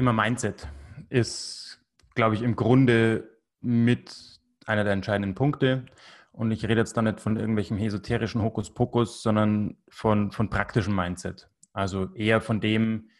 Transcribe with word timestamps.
Thema 0.00 0.12
Mindset 0.14 0.66
ist, 1.10 1.78
glaube 2.14 2.34
ich, 2.34 2.40
im 2.40 2.56
Grunde 2.56 3.38
mit 3.60 4.40
einer 4.64 4.82
der 4.82 4.94
entscheidenden 4.94 5.34
Punkte. 5.34 5.84
Und 6.32 6.50
ich 6.52 6.64
rede 6.64 6.80
jetzt 6.80 6.96
da 6.96 7.02
nicht 7.02 7.20
von 7.20 7.36
irgendwelchem 7.36 7.76
esoterischen 7.76 8.40
Hokuspokus, 8.40 9.22
sondern 9.22 9.76
von, 9.90 10.30
von 10.30 10.48
praktischem 10.48 10.94
Mindset. 10.94 11.50
Also 11.74 12.14
eher 12.14 12.40
von 12.40 12.62
dem, 12.62 13.10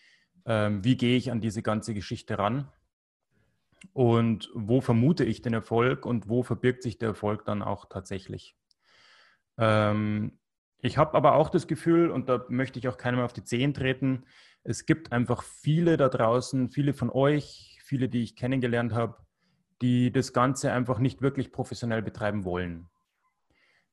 ähm, 0.47 0.83
wie 0.83 0.97
gehe 0.97 1.19
ich 1.19 1.31
an 1.31 1.43
diese 1.43 1.63
ganze 1.63 1.93
Geschichte 1.93 2.39
ran 2.39 2.69
und 3.93 4.51
wo 4.55 4.81
vermute 4.81 5.25
ich 5.25 5.43
den 5.43 5.55
Erfolg 5.55 6.07
und 6.07 6.29
wo 6.29 6.43
verbirgt 6.43 6.83
sich 6.83 6.99
der 6.99 7.11
Erfolg 7.11 7.45
dann 7.45 7.63
auch 7.63 7.87
tatsächlich. 7.89 8.57
Ähm, 9.59 10.39
ich 10.79 10.99
habe 10.99 11.15
aber 11.15 11.35
auch 11.35 11.51
das 11.51 11.67
Gefühl, 11.67 12.11
und 12.11 12.29
da 12.29 12.45
möchte 12.49 12.79
ich 12.79 12.89
auch 12.89 12.97
keinem 12.97 13.21
auf 13.21 13.33
die 13.33 13.45
Zehen 13.45 13.75
treten, 13.75 14.25
es 14.63 14.87
gibt 14.87 15.13
einfach 15.13 15.43
viele 15.43 15.97
da 15.97 16.09
draußen, 16.09 16.71
viele 16.71 16.93
von 16.95 17.11
euch, 17.11 17.79
viele, 17.83 18.09
die 18.09 18.23
ich 18.23 18.37
kennengelernt 18.37 18.93
habe, 18.93 19.17
die 19.81 20.13
das 20.13 20.33
Ganze 20.33 20.73
einfach 20.73 20.99
nicht 20.99 21.23
wirklich 21.23 21.53
professionell 21.53 22.03
betreiben 22.03 22.45
wollen. 22.45 22.89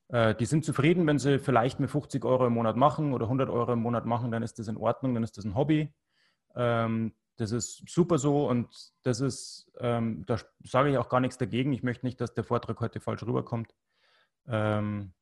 Äh, 0.09 0.35
die 0.35 0.45
sind 0.45 0.65
zufrieden, 0.65 1.07
wenn 1.07 1.19
sie 1.19 1.39
vielleicht 1.39 1.79
mit 1.79 1.89
50 1.89 2.23
Euro 2.25 2.47
im 2.47 2.53
Monat 2.53 2.75
machen 2.75 3.13
oder 3.13 3.25
100 3.25 3.49
Euro 3.49 3.73
im 3.73 3.79
Monat 3.79 4.05
machen, 4.05 4.31
dann 4.31 4.43
ist 4.43 4.59
das 4.59 4.67
in 4.67 4.77
Ordnung, 4.77 5.13
dann 5.13 5.23
ist 5.23 5.37
das 5.37 5.45
ein 5.45 5.55
Hobby. 5.55 5.93
Ähm, 6.55 7.13
das 7.37 7.51
ist 7.51 7.83
super 7.87 8.17
so 8.17 8.47
und 8.47 8.67
das 9.03 9.21
ist, 9.21 9.71
ähm, 9.79 10.25
da 10.25 10.37
sage 10.63 10.89
ich 10.89 10.97
auch 10.97 11.09
gar 11.09 11.19
nichts 11.19 11.37
dagegen. 11.37 11.71
Ich 11.71 11.83
möchte 11.83 12.05
nicht, 12.05 12.19
dass 12.19 12.33
der 12.33 12.43
Vortrag 12.43 12.79
heute 12.79 12.99
falsch 12.99 13.23
rüberkommt. 13.23 13.73
Ähm, 14.47 15.13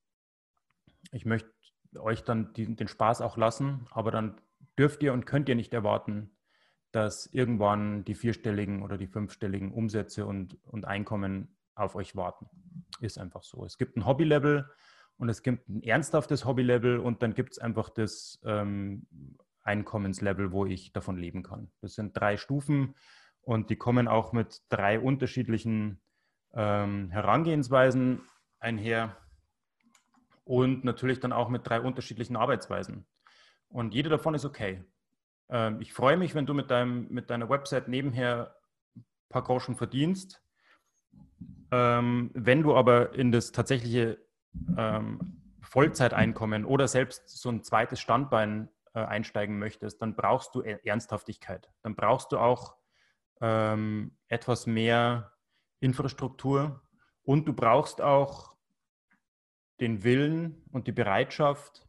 ich 1.12 1.26
möchte 1.26 1.52
euch 1.98 2.24
dann 2.24 2.54
den 2.54 2.88
Spaß 2.88 3.22
auch 3.22 3.38
lassen, 3.38 3.88
aber 3.92 4.12
dann 4.12 4.42
dürft 4.78 5.04
ihr 5.04 5.14
und 5.14 5.26
könnt 5.26 5.50
ihr 5.50 5.56
nicht 5.56 5.74
erwarten, 5.74 6.32
dass 6.92 7.28
irgendwann 7.28 8.06
die 8.06 8.16
vierstelligen 8.16 8.82
oder 8.82 8.98
die 8.98 9.08
fünfstelligen 9.08 9.74
Umsätze 9.74 10.26
und, 10.26 10.58
und 10.64 10.86
Einkommen 10.86 11.58
auf 11.76 11.96
euch 11.96 12.16
warten. 12.16 12.50
Ist 13.02 13.18
einfach 13.18 13.44
so. 13.44 13.66
Es 13.66 13.78
gibt 13.78 13.98
ein 13.98 14.06
Hobby-Level 14.06 14.70
und 15.18 15.30
es 15.30 15.44
gibt 15.44 15.68
ein 15.68 15.84
ernsthaftes 15.84 16.46
Hobby-Level 16.46 17.00
und 17.00 17.22
dann 17.22 17.34
gibt 17.34 17.54
es 17.54 17.60
einfach 17.60 17.90
das 17.90 18.40
ähm, 18.46 19.06
Einkommenslevel, 19.66 20.52
wo 20.52 20.66
ich 20.66 20.94
davon 20.94 21.18
leben 21.18 21.44
kann. 21.44 21.72
Das 21.82 21.96
sind 21.96 22.16
drei 22.16 22.38
Stufen 22.38 22.96
und 23.42 23.70
die 23.70 23.76
kommen 23.76 24.08
auch 24.08 24.32
mit 24.32 24.62
drei 24.70 25.00
unterschiedlichen 25.00 26.02
ähm, 26.54 27.10
Herangehensweisen 27.10 28.22
einher 28.60 29.18
und 30.44 30.84
natürlich 30.84 31.20
dann 31.20 31.34
auch 31.34 31.50
mit 31.50 31.68
drei 31.68 31.82
unterschiedlichen 31.82 32.36
Arbeitsweisen. 32.36 33.06
Und 33.68 33.94
jede 33.94 34.10
davon 34.10 34.36
ist 34.36 34.46
okay. 34.46 34.84
Ähm, 35.50 35.82
ich 35.82 35.94
freue 35.94 36.18
mich, 36.18 36.36
wenn 36.36 36.46
du 36.46 36.54
mit, 36.54 36.72
deinem, 36.72 37.08
mit 37.10 37.30
deiner 37.30 37.50
Website 37.50 37.88
nebenher 37.88 38.56
ein 38.96 39.04
paar 39.30 39.44
Groschen 39.44 39.76
verdienst. 39.76 40.42
Ähm, 41.72 42.32
wenn 42.34 42.64
du 42.64 42.76
aber 42.76 43.14
in 43.16 43.32
das 43.32 43.52
tatsächliche 43.52 44.20
ähm, 44.78 45.42
Vollzeiteinkommen 45.62 46.64
oder 46.64 46.88
selbst 46.88 47.28
so 47.30 47.50
ein 47.50 47.64
zweites 47.64 48.00
Standbein 48.00 48.70
einsteigen 49.00 49.60
möchtest, 49.60 50.02
dann 50.02 50.16
brauchst 50.16 50.56
du 50.56 50.62
Ernsthaftigkeit. 50.62 51.70
Dann 51.82 51.96
brauchst 51.96 52.32
du 52.32 52.38
auch 52.38 52.76
ähm, 53.42 54.18
etwas 54.28 54.68
mehr 54.68 55.34
Infrastruktur 55.80 56.82
und 57.24 57.48
du 57.48 57.54
brauchst 57.54 58.02
auch 58.02 58.56
den 59.80 60.04
Willen 60.04 60.64
und 60.72 60.88
die 60.88 60.92
Bereitschaft, 60.92 61.88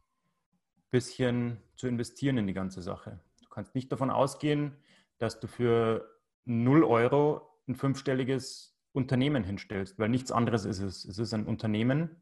ein 0.77 0.89
bisschen 0.91 1.63
zu 1.75 1.87
investieren 1.87 2.37
in 2.37 2.47
die 2.47 2.53
ganze 2.53 2.81
Sache. 2.81 3.19
Du 3.41 3.49
kannst 3.49 3.75
nicht 3.75 3.91
davon 3.91 4.09
ausgehen, 4.09 4.75
dass 5.17 5.39
du 5.39 5.47
für 5.47 6.19
0 6.45 6.83
Euro 6.83 7.59
ein 7.67 7.75
fünfstelliges 7.75 8.77
Unternehmen 8.91 9.43
hinstellst, 9.43 9.99
weil 9.99 10.09
nichts 10.09 10.31
anderes 10.31 10.65
ist 10.65 10.79
es. 10.79 11.05
Es 11.05 11.19
ist 11.19 11.33
ein 11.33 11.45
Unternehmen 11.45 12.21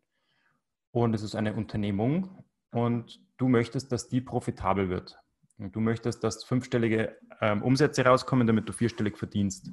und 0.91 1.13
es 1.13 1.23
ist 1.23 1.35
eine 1.35 1.53
Unternehmung 1.53 2.43
und 2.71 3.24
du 3.37 3.47
möchtest, 3.47 3.91
dass 3.91 4.09
die 4.09 4.21
profitabel 4.21 4.89
wird. 4.89 5.17
Du 5.57 5.79
möchtest, 5.79 6.23
dass 6.23 6.43
fünfstellige 6.43 7.17
ähm, 7.39 7.63
Umsätze 7.63 8.03
rauskommen, 8.03 8.45
damit 8.45 8.67
du 8.67 8.73
vierstellig 8.73 9.17
verdienst. 9.17 9.71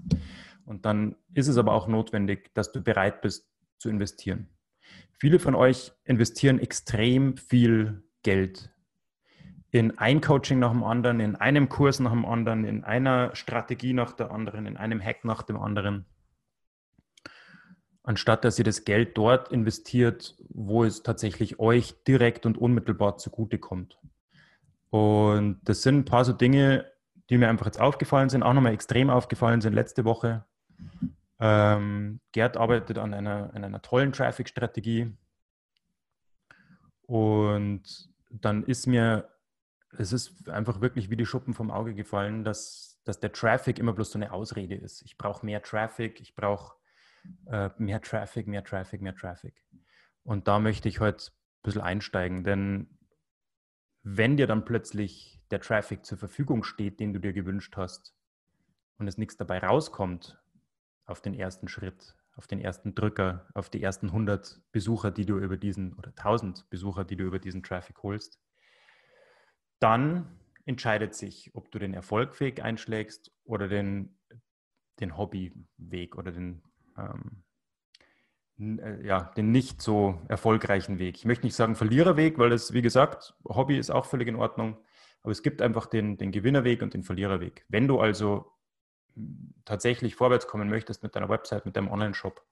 Und 0.65 0.85
dann 0.85 1.17
ist 1.35 1.49
es 1.49 1.57
aber 1.57 1.73
auch 1.73 1.89
notwendig, 1.89 2.55
dass 2.55 2.71
du 2.71 2.83
bereit 2.83 3.21
bist 3.21 3.51
zu 3.79 3.89
investieren. 3.89 4.49
Viele 5.13 5.39
von 5.39 5.55
euch 5.55 5.93
investieren 6.05 6.61
extrem 6.61 7.37
viel 7.37 8.05
Geld 8.23 8.73
in 9.73 9.99
ein 9.99 10.21
Coaching 10.21 10.59
nach 10.59 10.71
dem 10.71 10.85
anderen, 10.85 11.19
in 11.19 11.35
einem 11.35 11.69
Kurs 11.69 11.99
nach 11.99 12.13
dem 12.13 12.27
anderen, 12.27 12.65
in 12.65 12.85
einer 12.85 13.35
Strategie 13.35 13.95
nach 13.95 14.13
der 14.13 14.31
anderen, 14.31 14.67
in 14.67 14.77
einem 14.77 15.03
Hack 15.03 15.25
nach 15.25 15.43
dem 15.43 15.57
anderen, 15.57 16.05
anstatt 18.03 18.45
dass 18.45 18.59
ihr 18.59 18.65
das 18.65 18.85
Geld 18.85 19.17
dort 19.17 19.53
investiert, 19.53 20.37
wo 20.49 20.85
es 20.85 21.03
tatsächlich 21.03 21.59
euch 21.59 21.95
direkt 22.05 22.47
und 22.47 22.59
unmittelbar 22.59 23.19
zugutekommt. 23.19 23.99
Und 24.91 25.61
das 25.65 25.83
sind 25.83 25.99
ein 25.99 26.05
paar 26.05 26.25
so 26.25 26.33
Dinge, 26.33 26.91
die 27.31 27.39
mir 27.39 27.49
einfach 27.49 27.67
jetzt 27.67 27.81
aufgefallen 27.81 28.29
sind, 28.29 28.43
auch 28.43 28.53
nochmal 28.53 28.75
extrem 28.75 29.09
aufgefallen 29.09 29.61
sind 29.61 29.73
letzte 29.73 30.05
Woche. 30.05 30.45
Ähm, 31.39 32.21
Gerd 32.33 32.57
arbeitet 32.57 32.99
an 32.99 33.15
einer, 33.15 33.55
an 33.55 33.65
einer 33.65 33.81
tollen 33.81 34.13
Traffic-Strategie. 34.13 35.13
Und 37.07 38.11
dann 38.31 38.65
ist 38.65 38.87
mir 38.87 39.33
es 39.99 40.13
ist 40.13 40.49
einfach 40.49 40.81
wirklich 40.81 41.11
wie 41.11 41.17
die 41.17 41.27
Schuppen 41.27 41.55
vom 41.55 41.71
Auge 41.71 41.95
gefallen, 41.95 42.45
dass, 42.45 43.01
dass 43.05 43.21
der 43.21 43.33
Traffic 43.33 43.79
immer 43.79 43.93
bloß 43.93 44.13
so 44.13 44.19
eine 44.19 44.33
Ausrede 44.33 44.75
ist. 44.75 45.03
Ich 45.03 45.19
brauche 45.19 45.45
mehr 45.45 45.63
Traffic, 45.63 46.21
ich 46.21 46.35
brauche 46.35 46.77
äh, 47.47 47.71
mehr 47.79 48.01
Traffic, 48.01 48.47
mehr 48.47 48.65
Traffic, 48.65 49.01
mehr 49.01 49.15
Traffic. 49.15 49.55
Und 50.25 50.49
da 50.49 50.59
möchte 50.59 50.89
ich 50.89 51.01
heute 51.01 51.27
ein 51.27 51.63
bisschen 51.63 51.83
einsteigen, 51.83 52.45
denn 52.45 52.99
wenn 54.03 54.37
dir 54.37 54.47
dann 54.47 54.65
plötzlich 54.65 55.41
der 55.51 55.61
Traffic 55.61 56.05
zur 56.05 56.19
Verfügung 56.19 56.65
steht, 56.65 56.99
den 56.99 57.13
du 57.13 57.21
dir 57.21 57.33
gewünscht 57.33 57.77
hast, 57.77 58.15
und 58.99 59.09
es 59.09 59.19
nichts 59.19 59.37
dabei 59.37 59.59
rauskommt 59.59 60.41
auf 61.07 61.21
den 61.21 61.35
ersten 61.35 61.69
Schritt, 61.69 62.15
auf 62.37 62.47
den 62.47 62.61
ersten 62.61 62.95
Drücker, 62.95 63.49
auf 63.55 63.69
die 63.69 63.83
ersten 63.83 64.07
100 64.07 64.63
Besucher, 64.73 65.11
die 65.11 65.27
du 65.27 65.39
über 65.39 65.57
diesen, 65.57 65.95
oder 65.95 66.11
1000 66.11 66.71
Besucher, 66.71 67.05
die 67.05 67.17
du 67.17 67.25
über 67.25 67.39
diesen 67.39 67.63
Traffic 67.63 68.03
holst, 68.03 68.41
dann 69.81 70.39
entscheidet 70.65 71.15
sich, 71.15 71.51
ob 71.55 71.71
du 71.73 71.79
den 71.79 71.95
Erfolgweg 71.95 72.63
einschlägst 72.63 73.33
oder 73.45 73.69
den, 73.69 74.17
den 75.01 75.17
Hobbyweg 75.17 76.17
oder 76.17 76.31
den, 76.31 76.63
ähm, 76.99 77.43
äh, 78.59 79.07
ja, 79.07 79.33
den 79.37 79.51
nicht 79.51 79.83
so 79.83 80.21
erfolgreichen 80.29 80.99
Weg. 80.99 81.17
Ich 81.17 81.25
möchte 81.25 81.47
nicht 81.47 81.57
sagen 81.57 81.75
Verliererweg, 81.75 82.39
weil 82.39 82.51
das, 82.51 82.73
wie 82.73 82.83
gesagt, 82.83 83.35
Hobby 83.45 83.79
ist 83.79 83.91
auch 83.91 84.07
völlig 84.07 84.29
in 84.29 84.37
Ordnung. 84.37 84.77
Aber 85.23 85.33
es 85.33 85.43
gibt 85.43 85.63
einfach 85.63 85.87
den, 85.87 86.17
den 86.17 86.33
Gewinnerweg 86.33 86.83
und 86.83 86.95
den 86.95 87.05
Verliererweg. 87.05 87.65
Wenn 87.69 87.87
du 87.87 88.01
also 88.01 88.53
tatsächlich 89.65 90.15
vorwärts 90.15 90.47
kommen 90.47 90.69
möchtest 90.69 91.03
mit 91.03 91.15
deiner 91.15 91.29
Website, 91.29 91.67
mit 91.67 91.77
deinem 91.77 91.91
Online-Shop 91.91 92.45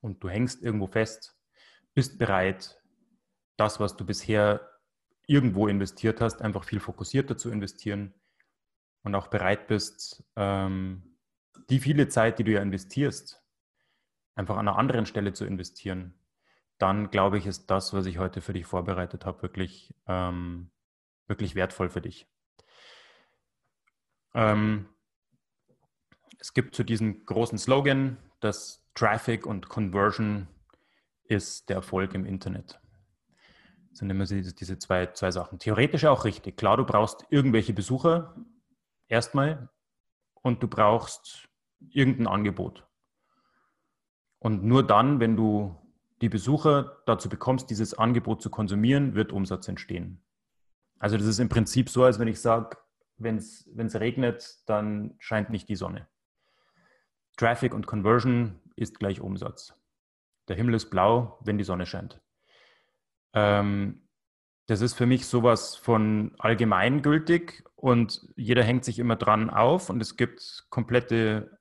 und 0.00 0.22
du 0.22 0.28
hängst 0.28 0.62
irgendwo 0.62 0.86
fest, 0.86 1.36
bist 1.94 2.18
bereit, 2.18 2.80
das, 3.56 3.80
was 3.80 3.96
du 3.96 4.04
bisher 4.04 4.60
irgendwo 5.26 5.66
investiert 5.66 6.20
hast, 6.20 6.42
einfach 6.42 6.64
viel 6.64 6.80
fokussierter 6.80 7.36
zu 7.36 7.50
investieren 7.50 8.14
und 9.02 9.14
auch 9.14 9.28
bereit 9.28 9.66
bist, 9.66 10.24
ähm, 10.36 11.17
die 11.70 11.80
viele 11.80 12.08
Zeit, 12.08 12.38
die 12.38 12.44
du 12.44 12.52
ja 12.52 12.62
investierst, 12.62 13.42
einfach 14.34 14.56
an 14.56 14.68
einer 14.68 14.78
anderen 14.78 15.06
Stelle 15.06 15.32
zu 15.32 15.44
investieren, 15.44 16.14
dann 16.78 17.10
glaube 17.10 17.38
ich, 17.38 17.46
ist 17.46 17.66
das, 17.70 17.92
was 17.92 18.06
ich 18.06 18.18
heute 18.18 18.40
für 18.40 18.52
dich 18.52 18.66
vorbereitet 18.66 19.26
habe, 19.26 19.42
wirklich, 19.42 19.94
ähm, 20.06 20.70
wirklich 21.26 21.54
wertvoll 21.54 21.90
für 21.90 22.00
dich. 22.00 22.26
Ähm, 24.34 24.88
es 26.38 26.54
gibt 26.54 26.74
zu 26.74 26.84
diesem 26.84 27.26
großen 27.26 27.58
Slogan, 27.58 28.16
dass 28.40 28.84
Traffic 28.94 29.44
und 29.44 29.68
Conversion 29.68 30.46
ist 31.24 31.68
der 31.68 31.76
Erfolg 31.76 32.14
im 32.14 32.24
Internet. 32.24 32.80
Das 33.90 33.98
sind 33.98 34.10
immer 34.10 34.26
diese 34.26 34.78
zwei, 34.78 35.06
zwei 35.06 35.32
Sachen. 35.32 35.58
Theoretisch 35.58 36.04
auch 36.04 36.24
richtig. 36.24 36.56
Klar, 36.56 36.76
du 36.76 36.84
brauchst 36.84 37.26
irgendwelche 37.30 37.72
Besucher 37.72 38.36
erstmal 39.08 39.68
und 40.34 40.62
du 40.62 40.68
brauchst 40.68 41.47
irgendein 41.90 42.26
Angebot. 42.26 42.86
Und 44.38 44.64
nur 44.64 44.86
dann, 44.86 45.20
wenn 45.20 45.36
du 45.36 45.76
die 46.20 46.28
Besucher 46.28 47.02
dazu 47.06 47.28
bekommst, 47.28 47.70
dieses 47.70 47.94
Angebot 47.94 48.42
zu 48.42 48.50
konsumieren, 48.50 49.14
wird 49.14 49.32
Umsatz 49.32 49.68
entstehen. 49.68 50.22
Also 50.98 51.16
das 51.16 51.26
ist 51.26 51.38
im 51.38 51.48
Prinzip 51.48 51.88
so, 51.88 52.04
als 52.04 52.18
wenn 52.18 52.28
ich 52.28 52.40
sage, 52.40 52.76
wenn 53.18 53.36
es 53.36 54.00
regnet, 54.00 54.58
dann 54.66 55.14
scheint 55.18 55.50
nicht 55.50 55.68
die 55.68 55.76
Sonne. 55.76 56.08
Traffic 57.36 57.72
und 57.74 57.86
Conversion 57.86 58.60
ist 58.74 58.98
gleich 58.98 59.20
Umsatz. 59.20 59.74
Der 60.48 60.56
Himmel 60.56 60.74
ist 60.74 60.90
blau, 60.90 61.38
wenn 61.44 61.58
die 61.58 61.64
Sonne 61.64 61.86
scheint. 61.86 62.20
Ähm, 63.32 64.08
das 64.66 64.80
ist 64.80 64.94
für 64.94 65.06
mich 65.06 65.26
sowas 65.26 65.76
von 65.76 66.34
allgemeingültig 66.38 67.64
und 67.76 68.26
jeder 68.36 68.62
hängt 68.62 68.84
sich 68.84 68.98
immer 68.98 69.16
dran 69.16 69.50
auf 69.50 69.88
und 69.88 70.00
es 70.00 70.16
gibt 70.16 70.66
komplette 70.68 71.57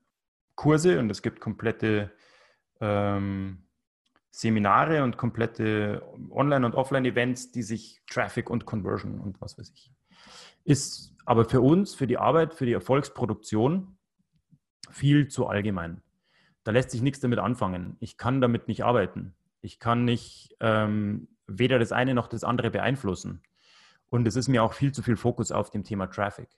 Kurse 0.57 0.99
und 0.99 1.09
es 1.09 1.21
gibt 1.21 1.39
komplette 1.39 2.11
ähm, 2.81 3.63
Seminare 4.31 5.03
und 5.03 5.15
komplette 5.17 6.03
Online- 6.29 6.65
und 6.65 6.75
Offline-Events, 6.75 7.51
die 7.51 7.63
sich 7.63 8.01
Traffic 8.09 8.49
und 8.49 8.65
Conversion 8.65 9.19
und 9.19 9.39
was 9.39 9.57
weiß 9.57 9.71
ich. 9.73 9.91
Ist 10.65 11.15
aber 11.25 11.45
für 11.45 11.61
uns, 11.61 11.95
für 11.95 12.07
die 12.07 12.17
Arbeit, 12.17 12.53
für 12.53 12.65
die 12.65 12.73
Erfolgsproduktion 12.73 13.97
viel 14.91 15.29
zu 15.29 15.47
allgemein. 15.47 16.01
Da 16.63 16.71
lässt 16.71 16.91
sich 16.91 17.01
nichts 17.01 17.21
damit 17.21 17.39
anfangen. 17.39 17.95
Ich 17.99 18.17
kann 18.17 18.41
damit 18.41 18.67
nicht 18.67 18.83
arbeiten. 18.83 19.35
Ich 19.61 19.79
kann 19.79 20.05
nicht 20.05 20.55
ähm, 20.59 21.29
weder 21.47 21.79
das 21.79 21.91
eine 21.91 22.13
noch 22.13 22.27
das 22.27 22.43
andere 22.43 22.69
beeinflussen. 22.69 23.41
Und 24.09 24.27
es 24.27 24.35
ist 24.35 24.47
mir 24.47 24.63
auch 24.63 24.73
viel 24.73 24.91
zu 24.91 25.01
viel 25.01 25.17
Fokus 25.17 25.51
auf 25.51 25.69
dem 25.69 25.83
Thema 25.83 26.07
Traffic. 26.07 26.49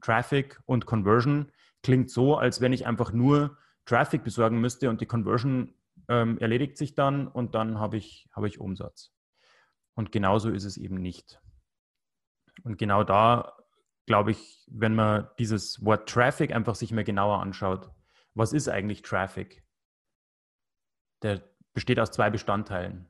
Traffic 0.00 0.60
und 0.66 0.86
Conversion 0.86 1.50
klingt 1.86 2.10
so, 2.10 2.36
als 2.36 2.60
wenn 2.60 2.72
ich 2.72 2.84
einfach 2.84 3.12
nur 3.12 3.58
Traffic 3.84 4.24
besorgen 4.24 4.60
müsste 4.60 4.90
und 4.90 5.00
die 5.00 5.06
Conversion 5.06 5.72
ähm, 6.08 6.36
erledigt 6.38 6.76
sich 6.76 6.96
dann 6.96 7.28
und 7.28 7.54
dann 7.54 7.78
habe 7.78 7.96
ich, 7.96 8.28
habe 8.32 8.48
ich 8.48 8.58
Umsatz. 8.58 9.12
Und 9.94 10.10
genauso 10.10 10.50
ist 10.50 10.64
es 10.64 10.78
eben 10.78 10.96
nicht. 10.96 11.40
Und 12.64 12.76
genau 12.76 13.04
da 13.04 13.56
glaube 14.06 14.32
ich, 14.32 14.66
wenn 14.68 14.96
man 14.96 15.28
dieses 15.38 15.84
Wort 15.84 16.08
Traffic 16.08 16.52
einfach 16.52 16.74
sich 16.74 16.90
mal 16.90 17.04
genauer 17.04 17.40
anschaut, 17.40 17.88
was 18.34 18.52
ist 18.52 18.68
eigentlich 18.68 19.02
Traffic? 19.02 19.64
Der 21.22 21.40
besteht 21.72 22.00
aus 22.00 22.10
zwei 22.10 22.30
Bestandteilen. 22.30 23.06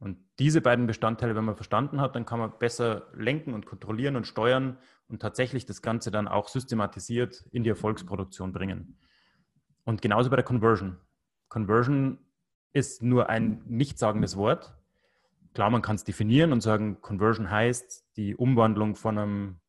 Und 0.00 0.18
diese 0.38 0.62
beiden 0.62 0.86
Bestandteile, 0.86 1.36
wenn 1.36 1.44
man 1.44 1.56
verstanden 1.56 2.00
hat, 2.00 2.16
dann 2.16 2.24
kann 2.24 2.38
man 2.38 2.58
besser 2.58 3.08
lenken 3.12 3.52
und 3.52 3.66
kontrollieren 3.66 4.16
und 4.16 4.26
steuern 4.26 4.78
und 5.08 5.20
tatsächlich 5.20 5.66
das 5.66 5.82
Ganze 5.82 6.10
dann 6.10 6.26
auch 6.26 6.48
systematisiert 6.48 7.44
in 7.52 7.64
die 7.64 7.68
Erfolgsproduktion 7.68 8.52
bringen. 8.52 8.98
Und 9.84 10.00
genauso 10.00 10.30
bei 10.30 10.36
der 10.36 10.44
Conversion. 10.44 10.96
Conversion 11.48 12.18
ist 12.72 13.02
nur 13.02 13.28
ein 13.28 13.62
nichtssagendes 13.66 14.36
Wort. 14.38 14.74
Klar, 15.52 15.68
man 15.68 15.82
kann 15.82 15.96
es 15.96 16.04
definieren 16.04 16.52
und 16.52 16.62
sagen, 16.62 17.02
Conversion 17.02 17.50
heißt 17.50 18.16
die 18.16 18.34
Umwandlung 18.34 18.94
von 18.94 19.18
einem 19.18 19.60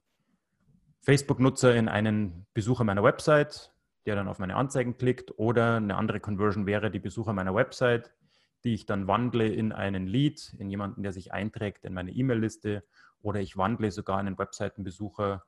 Facebook-Nutzer 1.02 1.76
in 1.76 1.90
einen 1.90 2.46
Besucher 2.54 2.86
meiner 2.86 3.04
Website, 3.04 3.74
der 4.06 4.16
dann 4.16 4.30
auf 4.30 4.40
meine 4.40 4.56
Anzeigen 4.56 4.98
klickt, 4.98 5.38
oder 5.38 5.76
eine 5.76 5.98
andere 5.98 6.22
Conversion 6.22 6.66
wäre 6.68 6.90
die 6.90 7.00
Besucher 7.00 7.34
meiner 7.34 7.54
Website, 7.54 8.14
die 8.64 8.74
ich 8.74 8.86
dann 8.86 9.08
wandle 9.08 9.48
in 9.48 9.72
einen 9.72 10.08
Lead, 10.08 10.56
in 10.60 10.70
jemanden, 10.70 11.04
der 11.04 11.14
sich 11.14 11.34
einträgt 11.34 11.86
in 11.86 11.94
meine 11.94 12.12
E-Mail-Liste, 12.12 12.84
oder 13.22 13.40
ich 13.40 13.58
wandle 13.58 13.92
sogar 13.92 14.18
einen 14.18 14.38
Webseitenbesucher 14.38 15.44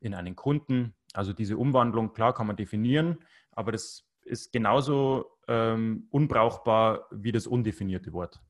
in 0.00 0.14
einen 0.14 0.36
Kunden. 0.36 0.94
Also 1.14 1.32
diese 1.32 1.56
Umwandlung, 1.56 2.12
klar 2.12 2.34
kann 2.34 2.46
man 2.46 2.56
definieren, 2.56 3.18
aber 3.52 3.72
das 3.72 4.06
ist 4.24 4.52
genauso 4.52 5.38
ähm, 5.48 6.06
unbrauchbar 6.10 7.06
wie 7.10 7.32
das 7.32 7.46
undefinierte 7.46 8.12
Wort. 8.12 8.40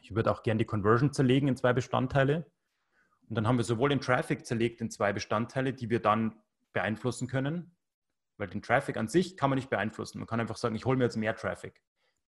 Ich 0.00 0.14
würde 0.14 0.30
auch 0.30 0.42
gerne 0.42 0.58
die 0.58 0.64
Conversion 0.64 1.12
zerlegen 1.12 1.48
in 1.48 1.56
zwei 1.56 1.72
Bestandteile. 1.72 2.50
Und 3.28 3.36
dann 3.36 3.46
haben 3.46 3.56
wir 3.56 3.64
sowohl 3.64 3.90
den 3.90 4.00
Traffic 4.00 4.44
zerlegt 4.44 4.80
in 4.80 4.90
zwei 4.90 5.12
Bestandteile, 5.12 5.72
die 5.72 5.90
wir 5.90 6.00
dann 6.00 6.34
beeinflussen 6.72 7.28
können. 7.28 7.76
Weil 8.36 8.48
den 8.48 8.62
Traffic 8.62 8.96
an 8.96 9.08
sich 9.08 9.36
kann 9.36 9.50
man 9.50 9.58
nicht 9.58 9.70
beeinflussen. 9.70 10.18
Man 10.18 10.26
kann 10.26 10.40
einfach 10.40 10.56
sagen, 10.56 10.74
ich 10.74 10.84
hole 10.84 10.96
mir 10.96 11.04
jetzt 11.04 11.16
mehr 11.16 11.36
Traffic. 11.36 11.80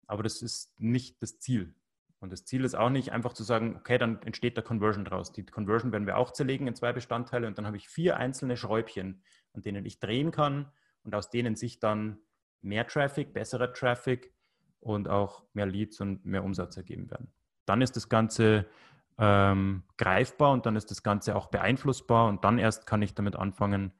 Aber 0.07 0.23
das 0.23 0.41
ist 0.41 0.79
nicht 0.79 1.21
das 1.21 1.39
Ziel. 1.39 1.73
Und 2.19 2.31
das 2.31 2.45
Ziel 2.45 2.63
ist 2.63 2.75
auch 2.75 2.89
nicht 2.89 3.11
einfach 3.11 3.33
zu 3.33 3.43
sagen, 3.43 3.75
okay, 3.75 3.97
dann 3.97 4.21
entsteht 4.21 4.55
der 4.55 4.63
Conversion 4.63 5.03
draus. 5.03 5.33
Die 5.33 5.45
Conversion 5.45 5.91
werden 5.91 6.07
wir 6.07 6.17
auch 6.17 6.31
zerlegen 6.31 6.67
in 6.67 6.75
zwei 6.75 6.93
Bestandteile 6.93 7.47
und 7.47 7.57
dann 7.57 7.65
habe 7.65 7.75
ich 7.75 7.89
vier 7.89 8.15
einzelne 8.15 8.55
Schräubchen, 8.55 9.21
an 9.51 9.61
denen 9.61 9.85
ich 9.85 9.99
drehen 9.99 10.31
kann 10.31 10.71
und 11.03 11.13
aus 11.15 11.29
denen 11.29 11.57
sich 11.57 11.79
dann 11.79 12.19
mehr 12.61 12.87
Traffic, 12.87 13.33
besserer 13.33 13.73
Traffic 13.73 14.33
und 14.79 15.09
auch 15.09 15.43
mehr 15.53 15.65
Leads 15.65 15.99
und 15.99 16.25
mehr 16.25 16.45
Umsatz 16.45 16.77
ergeben 16.77 17.11
werden. 17.11 17.31
Dann 17.65 17.81
ist 17.81 17.97
das 17.97 18.07
Ganze 18.07 18.67
ähm, 19.17 19.83
greifbar 19.97 20.53
und 20.53 20.65
dann 20.65 20.75
ist 20.75 20.91
das 20.91 21.03
Ganze 21.03 21.35
auch 21.35 21.47
beeinflussbar 21.47 22.27
und 22.29 22.43
dann 22.43 22.57
erst 22.57 22.85
kann 22.85 23.01
ich 23.01 23.13
damit 23.13 23.35
anfangen, 23.35 23.91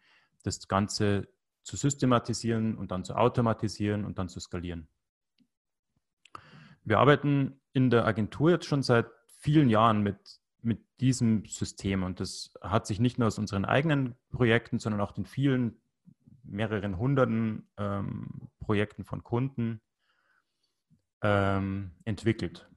das 0.44 0.67
Ganze 0.67 1.27
zu 1.63 1.75
systematisieren 1.75 2.77
und 2.77 2.91
dann 2.91 3.03
zu 3.03 3.15
automatisieren 3.15 4.05
und 4.05 4.17
dann 4.17 4.29
zu 4.29 4.39
skalieren. 4.39 4.88
Wir 6.85 7.00
arbeiten 7.00 7.59
in 7.71 7.89
der 7.89 8.06
Agentur 8.06 8.51
jetzt 8.51 8.65
schon 8.65 8.83
seit 8.83 9.07
vielen 9.27 9.69
Jahren 9.69 10.01
mit, 10.01 10.18
mit 10.62 10.80
diesem 11.00 11.45
System 11.45 12.03
und 12.03 12.19
das 12.19 12.53
hat 12.62 12.88
sich 12.88 13.00
nicht 13.00 13.18
nur 13.19 13.27
aus 13.27 13.39
unseren 13.39 13.65
eigenen 13.65 14.15
Projekten, 14.31 14.80
sondern 14.80 15.01
auch 15.01 15.12
den 15.12 15.25
vielen 15.25 15.81
mehreren 16.44 16.97
hunderten 16.97 17.68
ähm, 17.77 18.50
Projekten 18.59 19.06
von 19.06 19.24
Kunden 19.24 19.81
ähm, 21.21 21.91
entwickelt. 22.06 22.69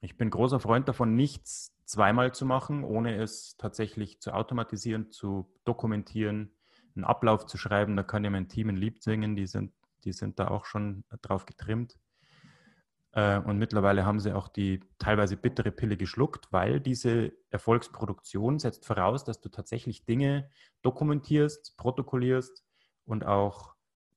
Ich 0.00 0.16
bin 0.16 0.30
großer 0.30 0.60
Freund 0.60 0.88
davon, 0.88 1.14
nichts 1.14 1.74
zweimal 1.84 2.34
zu 2.34 2.44
machen, 2.44 2.84
ohne 2.84 3.16
es 3.16 3.56
tatsächlich 3.56 4.20
zu 4.20 4.32
automatisieren, 4.32 5.10
zu 5.10 5.50
dokumentieren, 5.64 6.50
einen 6.94 7.04
Ablauf 7.04 7.46
zu 7.46 7.56
schreiben. 7.56 7.96
Da 7.96 8.02
kann 8.02 8.24
ja 8.24 8.30
mein 8.30 8.48
Team 8.48 8.68
ein 8.68 8.76
Lied 8.76 9.02
singen, 9.02 9.36
die 9.36 9.46
sind, 9.46 9.72
die 10.04 10.12
sind 10.12 10.38
da 10.38 10.48
auch 10.48 10.64
schon 10.64 11.04
drauf 11.22 11.46
getrimmt. 11.46 11.98
Äh, 13.14 13.38
und 13.38 13.58
mittlerweile 13.58 14.04
haben 14.04 14.18
sie 14.18 14.34
auch 14.34 14.48
die 14.48 14.80
teilweise 14.98 15.36
bittere 15.36 15.70
Pille 15.70 15.96
geschluckt, 15.96 16.48
weil 16.50 16.80
diese 16.80 17.32
Erfolgsproduktion 17.50 18.58
setzt 18.58 18.86
voraus, 18.86 19.24
dass 19.24 19.40
du 19.40 19.48
tatsächlich 19.48 20.04
Dinge 20.04 20.50
dokumentierst, 20.82 21.76
protokollierst 21.76 22.64
und 23.04 23.24
auch 23.24 23.74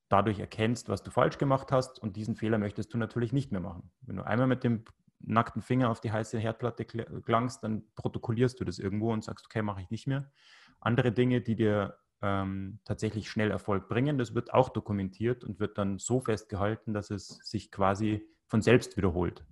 dadurch 0.09 0.39
erkennst, 0.39 0.89
was 0.89 1.03
du 1.03 1.11
falsch 1.11 1.37
gemacht 1.37 1.71
hast. 1.71 1.99
Und 1.99 2.15
diesen 2.15 2.35
Fehler 2.35 2.57
möchtest 2.57 2.93
du 2.93 2.97
natürlich 2.97 3.33
nicht 3.33 3.51
mehr 3.51 3.61
machen. 3.61 3.91
Wenn 4.01 4.15
du 4.15 4.25
einmal 4.25 4.47
mit 4.47 4.63
dem 4.63 4.83
nackten 5.19 5.61
Finger 5.61 5.89
auf 5.91 6.01
die 6.01 6.11
heiße 6.11 6.39
Herdplatte 6.39 6.85
klangst, 6.85 7.63
dann 7.63 7.83
protokollierst 7.95 8.59
du 8.59 8.65
das 8.65 8.79
irgendwo 8.79 9.11
und 9.11 9.23
sagst, 9.23 9.45
okay, 9.45 9.61
mache 9.61 9.81
ich 9.81 9.89
nicht 9.91 10.07
mehr. 10.07 10.31
Andere 10.79 11.11
Dinge, 11.11 11.41
die 11.41 11.55
dir 11.55 11.97
ähm, 12.21 12.79
tatsächlich 12.83 13.29
schnell 13.29 13.51
Erfolg 13.51 13.89
bringen, 13.89 14.17
das 14.17 14.33
wird 14.33 14.53
auch 14.53 14.69
dokumentiert 14.69 15.43
und 15.43 15.59
wird 15.59 15.77
dann 15.77 15.99
so 15.99 16.19
festgehalten, 16.19 16.93
dass 16.93 17.11
es 17.11 17.39
sich 17.43 17.71
quasi 17.71 18.27
von 18.47 18.61
selbst 18.61 18.97
wiederholt. 18.97 19.43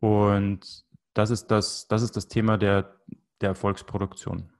Und 0.00 0.84
das 1.14 1.30
ist 1.30 1.50
das, 1.50 1.88
das, 1.88 2.02
ist 2.02 2.16
das 2.16 2.28
Thema 2.28 2.58
der, 2.58 2.96
der 3.40 3.50
Erfolgsproduktion. 3.50 4.52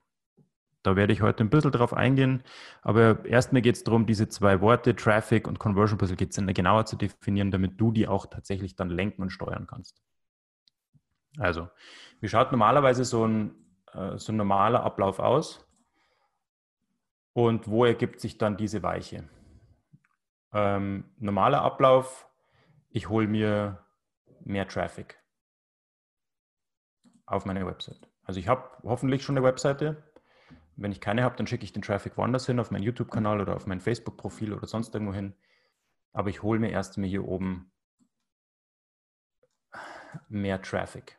Da 0.82 0.94
werde 0.94 1.12
ich 1.12 1.20
heute 1.20 1.42
ein 1.42 1.50
bisschen 1.50 1.73
drauf 1.73 1.92
eingehen. 1.92 2.44
Aber 2.82 3.25
erstmal 3.25 3.61
geht 3.61 3.75
es 3.75 3.85
darum, 3.85 4.06
diese 4.06 4.28
zwei 4.28 4.61
Worte, 4.61 4.94
Traffic 4.94 5.49
und 5.49 5.58
Conversion 5.58 5.99
ein 6.00 6.16
bisschen 6.16 6.54
genauer 6.54 6.87
zu 6.87 6.96
definieren, 6.96 7.50
damit 7.50 7.80
du 7.80 7.90
die 7.90 8.06
auch 8.06 8.26
tatsächlich 8.26 8.76
dann 8.76 8.90
lenken 8.90 9.23
und 9.23 9.30
steuern 9.30 9.66
kannst. 9.66 10.00
Also, 11.38 11.68
wie 12.20 12.28
schaut 12.28 12.52
normalerweise 12.52 13.04
so 13.04 13.26
ein, 13.26 13.54
äh, 13.92 14.16
so 14.16 14.32
ein 14.32 14.37
normaler 14.37 14.85
Ablauf 14.85 15.18
aus? 15.18 15.66
Und 17.32 17.68
wo 17.68 17.85
ergibt 17.85 18.20
sich 18.20 18.38
dann 18.38 18.56
diese 18.56 18.82
Weiche? 18.82 19.28
Ähm, 20.52 21.04
normaler 21.18 21.62
Ablauf, 21.62 22.26
ich 22.97 23.11
hole 23.11 23.29
mir 23.29 23.85
mehr 24.41 24.67
Traffic 24.67 25.23
auf 27.26 27.45
meine 27.45 27.67
Website. 27.67 28.09
Also 28.23 28.41
ich 28.41 28.49
habe 28.49 28.71
hoffentlich 28.85 29.23
schon 29.23 29.37
eine 29.37 29.45
Webseite, 29.45 30.03
wenn 30.76 30.93
ich 30.93 31.00
keine 31.03 31.23
habe, 31.23 31.37
dann 31.37 31.47
schicke 31.47 31.65
ich 31.65 31.75
den 31.75 31.83
Traffic 31.83 32.17
woanders 32.17 32.47
hin, 32.47 32.59
auf 32.59 32.71
meinen 32.71 32.85
YouTube-Kanal 32.85 33.43
oder 33.43 33.55
auf 33.55 33.67
mein 33.67 33.83
Facebook-Profil 33.83 34.55
oder 34.55 34.67
sonst 34.67 34.95
irgendwo 34.95 35.12
hin. 35.12 35.35
Aber 36.15 36.31
ich 36.31 36.43
hole 36.43 36.59
mir 36.59 36.71
erst 36.71 36.95
hier 36.95 37.29
oben 37.29 37.71
mehr 40.31 40.62
Traffic. 40.62 41.19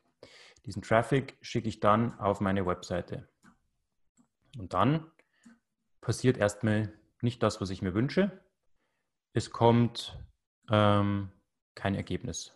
Diesen 0.66 0.82
Traffic 0.82 1.38
schicke 1.42 1.70
ich 1.70 1.80
dann 1.80 2.20
auf 2.20 2.42
meine 2.42 2.66
Webseite. 2.66 3.30
Und 4.58 4.74
dann 4.74 5.12
passiert 6.02 6.38
erstmal 6.38 6.92
nicht 7.22 7.44
das, 7.44 7.62
was 7.62 7.70
ich 7.70 7.84
mir 7.84 7.94
wünsche. 7.94 8.44
Es 9.34 9.52
kommt 9.52 10.18
ähm, 10.72 11.32
kein 11.78 11.96
Ergebnis. 11.96 12.54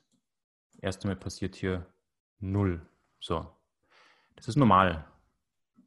Erst 0.82 1.04
einmal 1.04 1.16
passiert 1.16 1.56
hier 1.56 1.86
null. 2.40 2.82
So. 3.20 3.48
Das 4.36 4.48
ist 4.48 4.56
normal. 4.58 5.06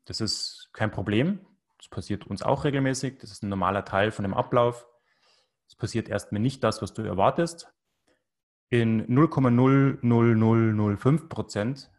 Das 0.04 0.20
ist 0.20 0.70
kein 0.72 0.92
Problem. 0.92 1.40
Das 1.78 1.88
passiert 1.88 2.26
uns 2.26 2.42
auch 2.42 2.64
regelmäßig. 2.64 3.18
Das 3.18 3.32
ist 3.32 3.42
ein 3.42 3.48
normaler 3.48 3.84
Teil 3.84 4.12
von 4.12 4.22
dem 4.22 4.34
Ablauf. 4.34 4.86
Es 5.66 5.74
passiert 5.74 6.08
erstmal 6.08 6.40
nicht 6.40 6.62
das, 6.62 6.80
was 6.80 6.94
du 6.94 7.02
erwartest. 7.02 7.74
In 8.70 9.04
0,00005 9.06 11.28
Prozent, 11.28 11.90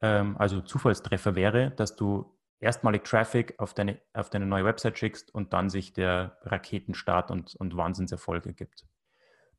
ähm, 0.00 0.36
also 0.38 0.60
Zufallstreffer 0.60 1.34
wäre, 1.34 1.72
dass 1.72 1.96
du 1.96 2.38
erstmalig 2.60 3.04
Traffic 3.04 3.54
auf 3.58 3.74
deine, 3.74 4.00
auf 4.12 4.30
deine 4.30 4.46
neue 4.46 4.64
Website 4.64 4.98
schickst 4.98 5.34
und 5.34 5.52
dann 5.52 5.70
sich 5.70 5.92
der 5.92 6.38
Raketenstart 6.42 7.30
und, 7.30 7.56
und 7.56 7.76
Wahnsinnserfolg 7.76 8.46
ergibt. 8.46 8.86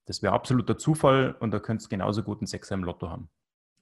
Das 0.06 0.22
wäre 0.22 0.34
absoluter 0.34 0.78
Zufall 0.78 1.36
und 1.40 1.52
da 1.52 1.60
könntest 1.60 1.88
du 1.88 1.96
genauso 1.96 2.24
gut 2.24 2.40
einen 2.40 2.48
Sechser 2.48 2.76
im 2.76 2.84
Lotto 2.84 3.10
haben. 3.10 3.30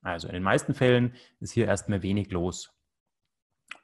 Also 0.02 0.28
in 0.28 0.34
den 0.34 0.44
meisten 0.44 0.74
Fällen 0.74 1.16
ist 1.40 1.52
hier 1.52 1.68
erstmal 1.68 2.04
wenig 2.04 2.32
los. 2.32 2.74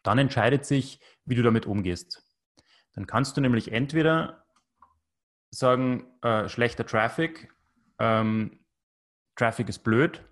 Dann 0.03 0.17
entscheidet 0.17 0.65
sich, 0.65 0.99
wie 1.25 1.35
du 1.35 1.43
damit 1.43 1.65
umgehst. 1.65 2.23
Dann 2.93 3.07
kannst 3.07 3.35
du 3.35 3.41
nämlich 3.41 3.71
entweder 3.71 4.45
sagen, 5.51 6.05
äh, 6.21 6.47
schlechter 6.49 6.85
Traffic, 6.85 7.53
ähm, 7.99 8.65
Traffic 9.35 9.69
ist 9.69 9.79
blöd. 9.79 10.23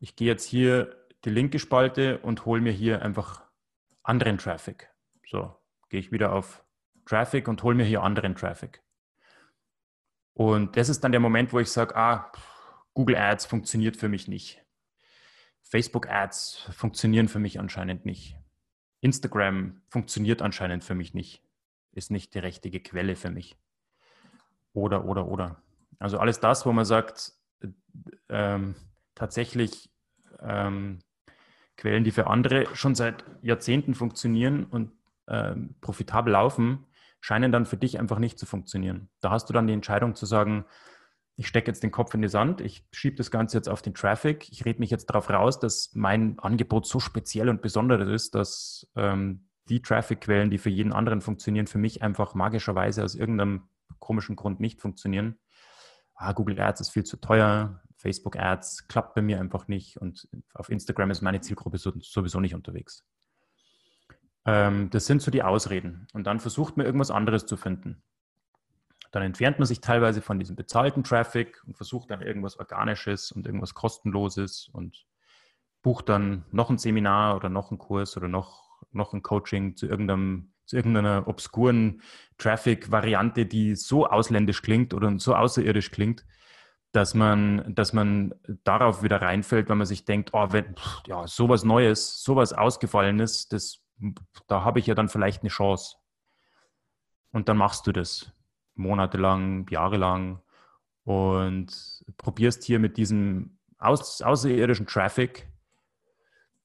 Ich 0.00 0.16
gehe 0.16 0.28
jetzt 0.28 0.44
hier 0.44 1.06
die 1.24 1.30
linke 1.30 1.58
Spalte 1.58 2.18
und 2.18 2.44
hole 2.44 2.60
mir 2.60 2.72
hier 2.72 3.02
einfach 3.02 3.42
anderen 4.02 4.38
Traffic. 4.38 4.90
So, 5.26 5.56
gehe 5.88 6.00
ich 6.00 6.12
wieder 6.12 6.32
auf 6.32 6.64
Traffic 7.06 7.48
und 7.48 7.62
hole 7.62 7.74
mir 7.74 7.84
hier 7.84 8.02
anderen 8.02 8.34
Traffic. 8.34 8.83
Und 10.34 10.76
das 10.76 10.88
ist 10.88 11.02
dann 11.02 11.12
der 11.12 11.20
Moment, 11.20 11.52
wo 11.52 11.60
ich 11.60 11.70
sage, 11.70 11.96
ah, 11.96 12.30
Google 12.92 13.16
Ads 13.16 13.46
funktioniert 13.46 13.96
für 13.96 14.08
mich 14.08 14.28
nicht. 14.28 14.62
Facebook 15.62 16.08
Ads 16.08 16.68
funktionieren 16.76 17.28
für 17.28 17.38
mich 17.38 17.58
anscheinend 17.58 18.04
nicht. 18.04 18.36
Instagram 19.00 19.80
funktioniert 19.88 20.42
anscheinend 20.42 20.84
für 20.84 20.94
mich 20.94 21.14
nicht. 21.14 21.42
Ist 21.92 22.10
nicht 22.10 22.34
die 22.34 22.40
richtige 22.40 22.80
Quelle 22.80 23.16
für 23.16 23.30
mich. 23.30 23.56
Oder, 24.72 25.04
oder, 25.04 25.28
oder. 25.28 25.62
Also 25.98 26.18
alles 26.18 26.40
das, 26.40 26.66
wo 26.66 26.72
man 26.72 26.84
sagt, 26.84 27.32
ähm, 28.28 28.74
tatsächlich 29.14 29.90
ähm, 30.40 30.98
Quellen, 31.76 32.04
die 32.04 32.10
für 32.10 32.26
andere 32.26 32.74
schon 32.74 32.94
seit 32.94 33.24
Jahrzehnten 33.42 33.94
funktionieren 33.94 34.64
und 34.64 34.92
ähm, 35.28 35.76
profitabel 35.80 36.32
laufen, 36.32 36.86
scheinen 37.24 37.52
dann 37.52 37.64
für 37.64 37.78
dich 37.78 37.98
einfach 37.98 38.18
nicht 38.18 38.38
zu 38.38 38.44
funktionieren. 38.44 39.08
Da 39.22 39.30
hast 39.30 39.48
du 39.48 39.54
dann 39.54 39.66
die 39.66 39.72
Entscheidung 39.72 40.14
zu 40.14 40.26
sagen, 40.26 40.66
ich 41.36 41.48
stecke 41.48 41.68
jetzt 41.68 41.82
den 41.82 41.90
Kopf 41.90 42.12
in 42.12 42.20
die 42.20 42.28
Sand, 42.28 42.60
ich 42.60 42.86
schiebe 42.92 43.16
das 43.16 43.30
Ganze 43.30 43.56
jetzt 43.56 43.66
auf 43.70 43.80
den 43.80 43.94
Traffic, 43.94 44.46
ich 44.52 44.66
rede 44.66 44.78
mich 44.78 44.90
jetzt 44.90 45.06
darauf 45.06 45.30
raus, 45.30 45.58
dass 45.58 45.90
mein 45.94 46.38
Angebot 46.38 46.86
so 46.86 47.00
speziell 47.00 47.48
und 47.48 47.62
besonders 47.62 48.06
ist, 48.10 48.34
dass 48.34 48.86
ähm, 48.94 49.48
die 49.70 49.80
Traffic-Quellen, 49.80 50.50
die 50.50 50.58
für 50.58 50.68
jeden 50.68 50.92
anderen 50.92 51.22
funktionieren, 51.22 51.66
für 51.66 51.78
mich 51.78 52.02
einfach 52.02 52.34
magischerweise 52.34 53.02
aus 53.02 53.14
irgendeinem 53.14 53.70
komischen 54.00 54.36
Grund 54.36 54.60
nicht 54.60 54.82
funktionieren. 54.82 55.38
Ah, 56.14 56.34
Google 56.34 56.60
Ads 56.60 56.82
ist 56.82 56.90
viel 56.90 57.04
zu 57.04 57.16
teuer, 57.16 57.80
Facebook 57.96 58.36
Ads 58.36 58.86
klappt 58.86 59.14
bei 59.14 59.22
mir 59.22 59.40
einfach 59.40 59.66
nicht 59.66 59.96
und 59.96 60.28
auf 60.52 60.68
Instagram 60.68 61.10
ist 61.10 61.22
meine 61.22 61.40
Zielgruppe 61.40 61.78
sowieso 61.78 62.40
nicht 62.40 62.54
unterwegs. 62.54 63.02
Ähm, 64.46 64.90
das 64.90 65.06
sind 65.06 65.22
so 65.22 65.30
die 65.30 65.42
Ausreden. 65.42 66.06
Und 66.12 66.26
dann 66.26 66.40
versucht 66.40 66.76
man 66.76 66.86
irgendwas 66.86 67.10
anderes 67.10 67.46
zu 67.46 67.56
finden. 67.56 68.02
Dann 69.12 69.22
entfernt 69.22 69.58
man 69.58 69.66
sich 69.66 69.80
teilweise 69.80 70.22
von 70.22 70.38
diesem 70.38 70.56
bezahlten 70.56 71.04
Traffic 71.04 71.62
und 71.66 71.76
versucht 71.76 72.10
dann 72.10 72.20
irgendwas 72.20 72.58
Organisches 72.58 73.30
und 73.30 73.46
irgendwas 73.46 73.74
Kostenloses 73.74 74.68
und 74.72 75.06
bucht 75.82 76.08
dann 76.08 76.44
noch 76.50 76.70
ein 76.70 76.78
Seminar 76.78 77.36
oder 77.36 77.48
noch 77.48 77.70
einen 77.70 77.78
Kurs 77.78 78.16
oder 78.16 78.26
noch, 78.26 78.64
noch 78.90 79.12
ein 79.12 79.22
Coaching 79.22 79.76
zu 79.76 79.86
irgendeinem 79.86 80.54
zu 80.66 80.76
irgendeiner 80.76 81.28
obskuren 81.28 82.02
Traffic-Variante, 82.38 83.46
die 83.46 83.74
so 83.76 84.06
ausländisch 84.06 84.62
klingt 84.62 84.94
oder 84.94 85.18
so 85.18 85.34
außerirdisch 85.34 85.90
klingt, 85.90 86.24
dass 86.92 87.14
man, 87.14 87.74
dass 87.74 87.92
man 87.92 88.34
darauf 88.64 89.02
wieder 89.02 89.20
reinfällt, 89.20 89.68
wenn 89.68 89.78
man 89.78 89.86
sich 89.86 90.04
denkt, 90.04 90.30
oh, 90.32 90.48
wenn, 90.50 90.74
ja, 91.06 91.26
sowas 91.26 91.64
Neues, 91.64 92.22
sowas 92.22 92.52
Ausgefallenes, 92.52 93.48
das, 93.48 93.83
da 94.46 94.64
habe 94.64 94.78
ich 94.78 94.86
ja 94.86 94.94
dann 94.94 95.08
vielleicht 95.08 95.42
eine 95.42 95.50
Chance. 95.50 95.96
Und 97.32 97.48
dann 97.48 97.56
machst 97.56 97.86
du 97.86 97.92
das 97.92 98.32
monatelang, 98.74 99.66
jahrelang 99.70 100.40
und 101.04 102.04
probierst 102.16 102.64
hier 102.64 102.78
mit 102.78 102.96
diesem 102.96 103.58
aus, 103.78 104.22
außerirdischen 104.22 104.86
Traffic 104.86 105.48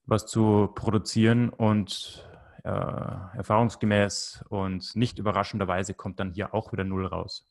was 0.09 0.25
zu 0.25 0.71
produzieren 0.73 1.49
und 1.49 2.27
äh, 2.63 2.69
erfahrungsgemäß 2.69 4.43
und 4.49 4.95
nicht 4.95 5.19
überraschenderweise 5.19 5.93
kommt 5.93 6.19
dann 6.19 6.31
hier 6.31 6.53
auch 6.53 6.73
wieder 6.73 6.83
Null 6.83 7.05
raus. 7.05 7.47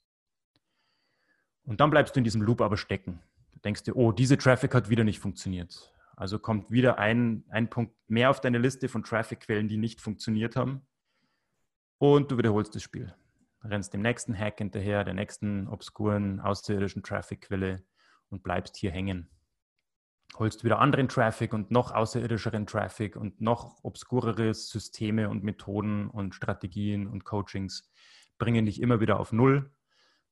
Und 1.65 1.81
dann 1.81 1.91
bleibst 1.91 2.17
du 2.17 2.21
in 2.21 2.25
diesem 2.25 2.43
Loop 2.43 2.61
aber 2.61 2.77
stecken. 2.77 3.21
Du 3.53 3.61
denkst 3.61 3.85
dir, 3.85 3.97
oh, 3.97 4.11
diese 4.13 4.39
Traffic 4.39 4.75
hat 4.75 4.89
wieder 4.89 5.05
nicht 5.05 5.21
funktioniert. 5.21 5.93
Also 6.19 6.39
kommt 6.39 6.71
wieder 6.71 6.99
ein, 6.99 7.45
ein 7.49 7.71
Punkt 7.71 7.95
mehr 8.09 8.31
auf 8.31 8.41
deine 8.41 8.59
Liste 8.59 8.89
von 8.89 9.05
Traffic-Quellen, 9.05 9.69
die 9.69 9.77
nicht 9.77 10.01
funktioniert 10.01 10.57
haben. 10.57 10.87
Und 11.99 12.31
du 12.31 12.39
wiederholst 12.39 12.75
das 12.75 12.83
Spiel. 12.83 13.15
Rennst 13.63 13.95
dem 13.95 14.03
nächsten 14.03 14.37
Hack 14.37 14.59
hinterher, 14.59 15.05
der 15.05 15.15
nächsten 15.15 15.69
obskuren, 15.69 16.41
außerirdischen 16.41 17.03
Traffic-Quelle 17.03 17.85
und 18.31 18.43
bleibst 18.43 18.77
hier 18.77 18.91
hängen. 18.91 19.31
Holst 20.39 20.65
wieder 20.65 20.81
anderen 20.81 21.09
Traffic 21.09 21.53
und 21.53 21.71
noch 21.71 21.93
außerirdischeren 21.93 22.67
Traffic 22.67 23.17
und 23.17 23.41
noch 23.41 23.83
obskurere 23.83 24.55
Systeme 24.55 25.29
und 25.29 25.45
Methoden 25.45 26.09
und 26.09 26.35
Strategien 26.35 27.07
und 27.07 27.25
Coachings 27.25 27.91
bringen 28.39 28.67
dich 28.67 28.83
immer 28.83 29.01
wieder 29.01 29.21
auf 29.21 29.33
Null 29.33 29.71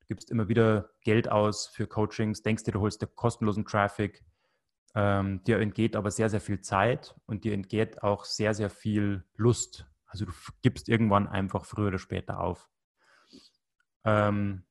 gibst 0.07 0.31
immer 0.31 0.49
wieder 0.49 0.91
Geld 1.03 1.31
aus 1.31 1.67
für 1.67 1.87
Coachings, 1.87 2.43
denkst 2.43 2.65
dir, 2.65 2.73
du 2.73 2.81
holst 2.81 3.03
dir 3.03 3.07
kostenlosen 3.07 3.65
Traffic. 3.65 4.25
Ähm, 4.99 5.45
dir 5.45 5.61
entgeht 5.61 5.95
aber 5.95 6.11
sehr, 6.11 6.31
sehr 6.31 6.41
viel 6.41 6.63
Zeit 6.63 7.15
und 7.27 7.45
dir 7.45 7.53
entgeht 7.53 8.03
auch 8.03 8.25
sehr, 8.25 8.55
sehr 8.55 8.71
viel 8.71 9.23
Lust. 9.37 9.87
Also 10.07 10.25
du 10.25 10.33
gibst 10.63 10.89
irgendwann 10.89 11.29
einfach 11.29 11.67
früher 11.67 11.89
oder 11.89 11.99
später 11.99 12.41
auf. 12.41 12.71
Ähm, 14.05 14.65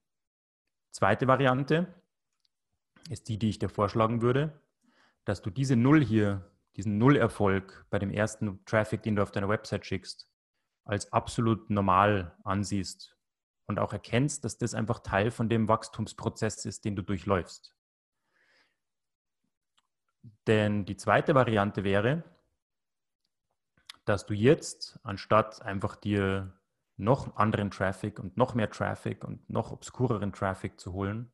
zweite 0.90 1.28
Variante 1.28 1.94
ist 3.12 3.30
die, 3.30 3.38
die 3.38 3.50
ich 3.50 3.60
dir 3.60 3.70
vorschlagen 3.70 4.24
würde, 4.24 4.60
dass 5.26 5.44
du 5.44 5.52
diese 5.52 5.76
Null 5.76 6.04
hier, 6.04 6.52
diesen 6.76 6.98
Nullerfolg 6.98 7.86
bei 7.92 8.00
dem 8.00 8.10
ersten 8.10 8.66
Traffic, 8.66 9.04
den 9.04 9.16
du 9.16 9.22
auf 9.22 9.32
deiner 9.32 9.48
Website 9.48 9.86
schickst, 9.86 10.28
als 10.86 11.14
absolut 11.14 11.70
normal 11.70 12.36
ansiehst 12.44 13.16
und 13.68 13.78
auch 13.78 13.94
erkennst, 13.94 14.44
dass 14.44 14.58
das 14.58 14.74
einfach 14.74 15.02
Teil 15.02 15.30
von 15.30 15.50
dem 15.50 15.68
Wachstumsprozess 15.68 16.66
ist, 16.66 16.84
den 16.84 16.96
du 16.96 17.04
durchläufst. 17.04 17.76
Denn 20.48 20.86
die 20.86 20.98
zweite 20.98 21.36
Variante 21.36 21.84
wäre, 21.84 22.24
dass 24.06 24.26
du 24.26 24.34
jetzt, 24.34 25.00
anstatt 25.04 25.62
einfach 25.62 25.96
dir 25.96 26.54
noch 26.98 27.36
anderen 27.36 27.72
Traffic 27.72 28.20
und 28.20 28.38
noch 28.38 28.54
mehr 28.54 28.70
Traffic 28.70 29.24
und 29.24 29.50
noch 29.50 29.72
obskureren 29.72 30.32
Traffic 30.32 30.80
zu 30.80 30.94
holen, 30.94 31.32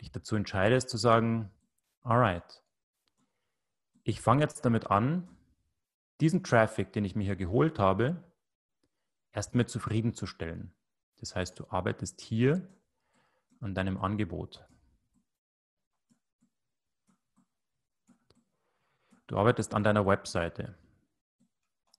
dich 0.00 0.10
dazu 0.10 0.36
entscheidest 0.36 0.88
zu 0.88 0.96
sagen, 0.96 1.50
alright, 2.02 2.62
ich 4.02 4.20
fange 4.20 4.42
jetzt 4.42 4.64
damit 4.64 4.90
an, 4.90 5.28
diesen 6.20 6.42
Traffic, 6.42 6.92
den 6.92 7.04
ich 7.04 7.14
mir 7.14 7.24
hier 7.24 7.36
geholt 7.36 7.78
habe, 7.78 8.22
erstmal 9.32 9.66
zufriedenzustellen. 9.66 10.72
Das 11.18 11.36
heißt, 11.36 11.58
du 11.58 11.66
arbeitest 11.68 12.20
hier 12.20 12.66
an 13.60 13.74
deinem 13.74 13.98
Angebot. 13.98 14.66
Du 19.30 19.38
arbeitest 19.38 19.74
an 19.74 19.84
deiner 19.84 20.04
Webseite. 20.06 20.74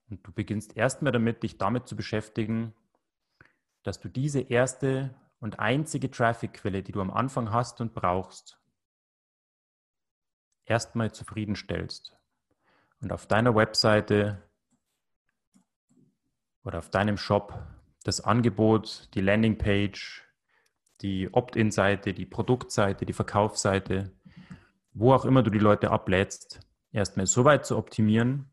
Und 0.10 0.28
du 0.28 0.34
beginnst 0.34 0.76
erstmal 0.76 1.14
damit, 1.14 1.44
dich 1.44 1.58
damit 1.58 1.88
zu 1.88 1.96
beschäftigen, 1.96 2.74
dass 3.84 4.02
du 4.02 4.10
diese 4.10 4.42
erste 4.42 5.16
und 5.40 5.58
einzige 5.58 6.12
Traffic-Quelle, 6.12 6.84
die 6.84 6.92
du 6.92 7.00
am 7.00 7.10
Anfang 7.10 7.54
hast 7.54 7.80
und 7.80 7.94
brauchst, 7.94 8.60
erstmal 10.66 11.14
zufriedenstellst. 11.14 12.18
Und 13.00 13.14
auf 13.14 13.28
deiner 13.28 13.56
Webseite 13.56 14.44
oder 16.66 16.80
auf 16.80 16.90
deinem 16.90 17.16
Shop 17.16 17.58
das 18.04 18.20
Angebot, 18.20 19.08
die 19.14 19.22
Landingpage, 19.22 20.28
die 21.00 21.34
Opt-in-Seite, 21.34 22.14
die 22.14 22.26
Produktseite, 22.26 23.06
die 23.06 23.14
Verkaufsseite, 23.14 24.12
wo 24.92 25.14
auch 25.14 25.24
immer 25.24 25.44
du 25.44 25.50
die 25.50 25.60
Leute 25.60 25.92
ablädst, 25.92 26.68
erstmal 26.92 27.28
so 27.28 27.46
weit 27.46 27.66
zu 27.66 27.78
optimieren, 27.78 28.50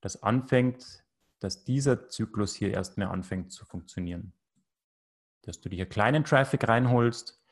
dass 0.00 0.22
anfängt, 0.22 1.04
dass 1.40 1.64
dieser 1.64 2.08
Zyklus 2.08 2.54
hier 2.54 2.72
erstmal 2.72 3.08
anfängt 3.08 3.52
zu 3.52 3.64
funktionieren. 3.64 4.32
Dass 5.42 5.60
du 5.60 5.68
dir 5.68 5.86
kleinen 5.86 6.24
Traffic 6.24 6.66
reinholst 6.68 7.42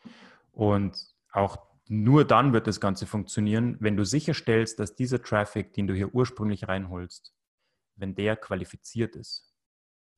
und 0.53 1.15
auch 1.33 1.59
nur 1.89 2.25
dann 2.25 2.53
wird 2.53 2.67
das 2.67 2.81
Ganze 2.81 3.07
funktionieren, 3.07 3.77
wenn 3.81 3.97
du 3.97 4.05
sicherstellst, 4.05 4.79
dass 4.79 4.95
dieser 4.95 5.23
Traffic, 5.23 5.75
den 5.75 5.87
du 5.87 5.95
hier 5.95 6.15
ursprünglich 6.15 6.69
reinholst, 6.69 7.35
wenn 7.97 8.15
der 8.15 8.37
qualifiziert 8.37 9.17
ist. 9.17 9.53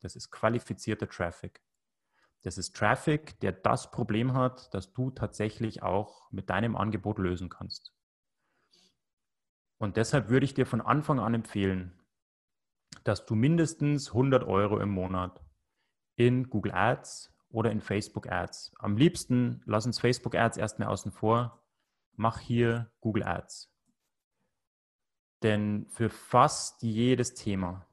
Das 0.00 0.14
ist 0.16 0.30
qualifizierter 0.30 1.08
Traffic. 1.08 1.62
Das 2.42 2.58
ist 2.58 2.76
Traffic, 2.76 3.40
der 3.40 3.52
das 3.52 3.90
Problem 3.90 4.34
hat, 4.34 4.72
das 4.74 4.92
du 4.92 5.10
tatsächlich 5.10 5.82
auch 5.82 6.30
mit 6.30 6.50
deinem 6.50 6.76
Angebot 6.76 7.18
lösen 7.18 7.48
kannst. 7.48 7.94
Und 9.84 9.98
deshalb 9.98 10.30
würde 10.30 10.46
ich 10.46 10.54
dir 10.54 10.64
von 10.64 10.80
Anfang 10.80 11.20
an 11.20 11.34
empfehlen, 11.34 11.92
dass 13.04 13.26
du 13.26 13.34
mindestens 13.34 14.08
100 14.08 14.42
Euro 14.42 14.78
im 14.78 14.88
Monat 14.88 15.44
in 16.16 16.48
Google 16.48 16.72
Ads 16.72 17.30
oder 17.50 17.70
in 17.70 17.82
Facebook 17.82 18.32
Ads. 18.32 18.72
Am 18.78 18.96
liebsten 18.96 19.60
lass 19.66 19.84
uns 19.84 20.00
Facebook 20.00 20.36
Ads 20.36 20.56
erstmal 20.56 20.88
außen 20.88 21.12
vor. 21.12 21.62
Mach 22.16 22.40
hier 22.40 22.90
Google 23.00 23.24
Ads. 23.24 23.70
Denn 25.42 25.84
für 25.90 26.08
fast 26.08 26.82
jedes 26.82 27.34
Thema, 27.34 27.86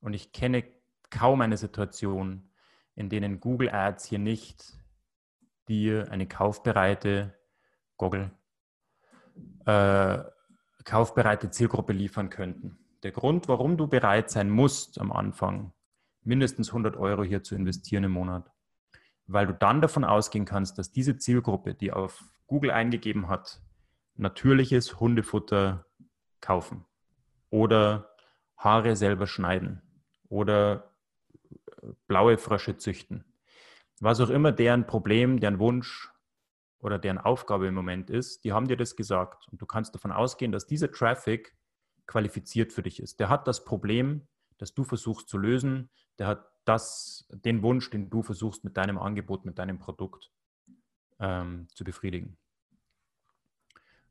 und 0.00 0.14
ich 0.14 0.32
kenne 0.32 0.64
kaum 1.10 1.42
eine 1.42 1.58
Situation, 1.58 2.50
in 2.96 3.08
denen 3.08 3.38
Google 3.38 3.70
Ads 3.70 4.04
hier 4.04 4.18
nicht 4.18 4.76
dir 5.68 6.10
eine 6.10 6.26
kaufbereite 6.26 7.38
Google, 7.96 8.32
äh, 9.66 10.24
kaufbereite 10.90 11.50
Zielgruppe 11.50 11.92
liefern 11.92 12.30
könnten. 12.30 12.76
Der 13.04 13.12
Grund, 13.12 13.46
warum 13.46 13.76
du 13.76 13.86
bereit 13.86 14.28
sein 14.28 14.50
musst 14.50 15.00
am 15.00 15.12
Anfang, 15.12 15.72
mindestens 16.24 16.70
100 16.70 16.96
Euro 16.96 17.22
hier 17.22 17.44
zu 17.44 17.54
investieren 17.54 18.02
im 18.02 18.10
Monat, 18.10 18.50
weil 19.28 19.46
du 19.46 19.54
dann 19.54 19.80
davon 19.80 20.02
ausgehen 20.02 20.46
kannst, 20.46 20.78
dass 20.78 20.90
diese 20.90 21.16
Zielgruppe, 21.16 21.74
die 21.74 21.92
auf 21.92 22.24
Google 22.48 22.72
eingegeben 22.72 23.28
hat, 23.28 23.62
natürliches 24.16 24.98
Hundefutter 24.98 25.86
kaufen 26.40 26.84
oder 27.50 28.10
Haare 28.56 28.96
selber 28.96 29.28
schneiden 29.28 29.82
oder 30.28 30.92
äh, 31.82 31.86
blaue 32.08 32.36
Frösche 32.36 32.78
züchten. 32.78 33.24
Was 34.00 34.20
auch 34.20 34.30
immer 34.30 34.50
deren 34.50 34.88
Problem, 34.88 35.38
deren 35.38 35.60
Wunsch 35.60 36.10
oder 36.80 36.98
deren 36.98 37.18
Aufgabe 37.18 37.66
im 37.66 37.74
Moment 37.74 38.10
ist, 38.10 38.44
die 38.44 38.52
haben 38.52 38.68
dir 38.68 38.76
das 38.76 38.96
gesagt. 38.96 39.48
Und 39.50 39.60
du 39.60 39.66
kannst 39.66 39.94
davon 39.94 40.12
ausgehen, 40.12 40.52
dass 40.52 40.66
dieser 40.66 40.90
Traffic 40.90 41.54
qualifiziert 42.06 42.72
für 42.72 42.82
dich 42.82 43.00
ist. 43.00 43.20
Der 43.20 43.28
hat 43.28 43.46
das 43.46 43.64
Problem, 43.64 44.26
das 44.58 44.74
du 44.74 44.84
versuchst 44.84 45.28
zu 45.28 45.38
lösen, 45.38 45.90
der 46.18 46.26
hat 46.26 46.50
das, 46.64 47.26
den 47.30 47.62
Wunsch, 47.62 47.90
den 47.90 48.10
du 48.10 48.22
versuchst 48.22 48.64
mit 48.64 48.76
deinem 48.76 48.98
Angebot, 48.98 49.44
mit 49.44 49.58
deinem 49.58 49.78
Produkt 49.78 50.30
ähm, 51.18 51.68
zu 51.74 51.84
befriedigen. 51.84 52.36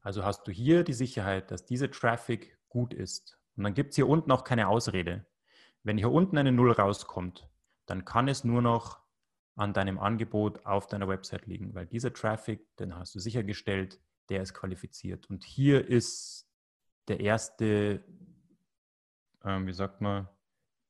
Also 0.01 0.23
hast 0.23 0.47
du 0.47 0.51
hier 0.51 0.83
die 0.83 0.93
Sicherheit, 0.93 1.51
dass 1.51 1.65
dieser 1.65 1.91
Traffic 1.91 2.57
gut 2.69 2.93
ist. 2.93 3.38
Und 3.57 3.63
dann 3.63 3.73
gibt 3.73 3.91
es 3.91 3.95
hier 3.95 4.07
unten 4.07 4.31
auch 4.31 4.43
keine 4.43 4.67
Ausrede. 4.67 5.25
Wenn 5.83 5.97
hier 5.97 6.11
unten 6.11 6.38
eine 6.38 6.51
Null 6.51 6.71
rauskommt, 6.71 7.49
dann 7.85 8.05
kann 8.05 8.27
es 8.27 8.43
nur 8.43 8.61
noch 8.61 8.99
an 9.59 9.73
deinem 9.73 9.99
Angebot 9.99 10.65
auf 10.65 10.87
deiner 10.87 11.09
Website 11.09 11.45
liegen, 11.45 11.75
weil 11.75 11.85
dieser 11.85 12.13
Traffic, 12.13 12.77
den 12.77 12.95
hast 12.95 13.13
du 13.13 13.19
sichergestellt, 13.19 13.99
der 14.29 14.41
ist 14.41 14.53
qualifiziert. 14.53 15.29
Und 15.29 15.43
hier 15.43 15.85
ist 15.85 16.49
der 17.09 17.19
erste, 17.19 18.01
äh, 19.43 19.59
wie 19.65 19.73
sagt 19.73 19.99
man, 19.99 20.29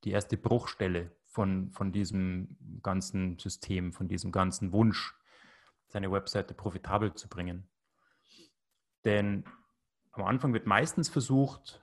die 0.03 0.11
erste 0.11 0.38
Bruchstelle 0.38 1.11
von, 1.25 1.71
von 1.71 1.91
diesem 1.91 2.57
ganzen 2.83 3.39
System, 3.39 3.91
von 3.91 4.07
diesem 4.07 4.31
ganzen 4.31 4.71
Wunsch, 4.71 5.15
seine 5.88 6.11
Webseite 6.11 6.53
profitabel 6.53 7.15
zu 7.15 7.27
bringen. 7.27 7.67
Denn 9.03 9.45
am 10.12 10.25
Anfang 10.25 10.53
wird 10.53 10.67
meistens 10.67 11.10
versucht, 11.10 11.82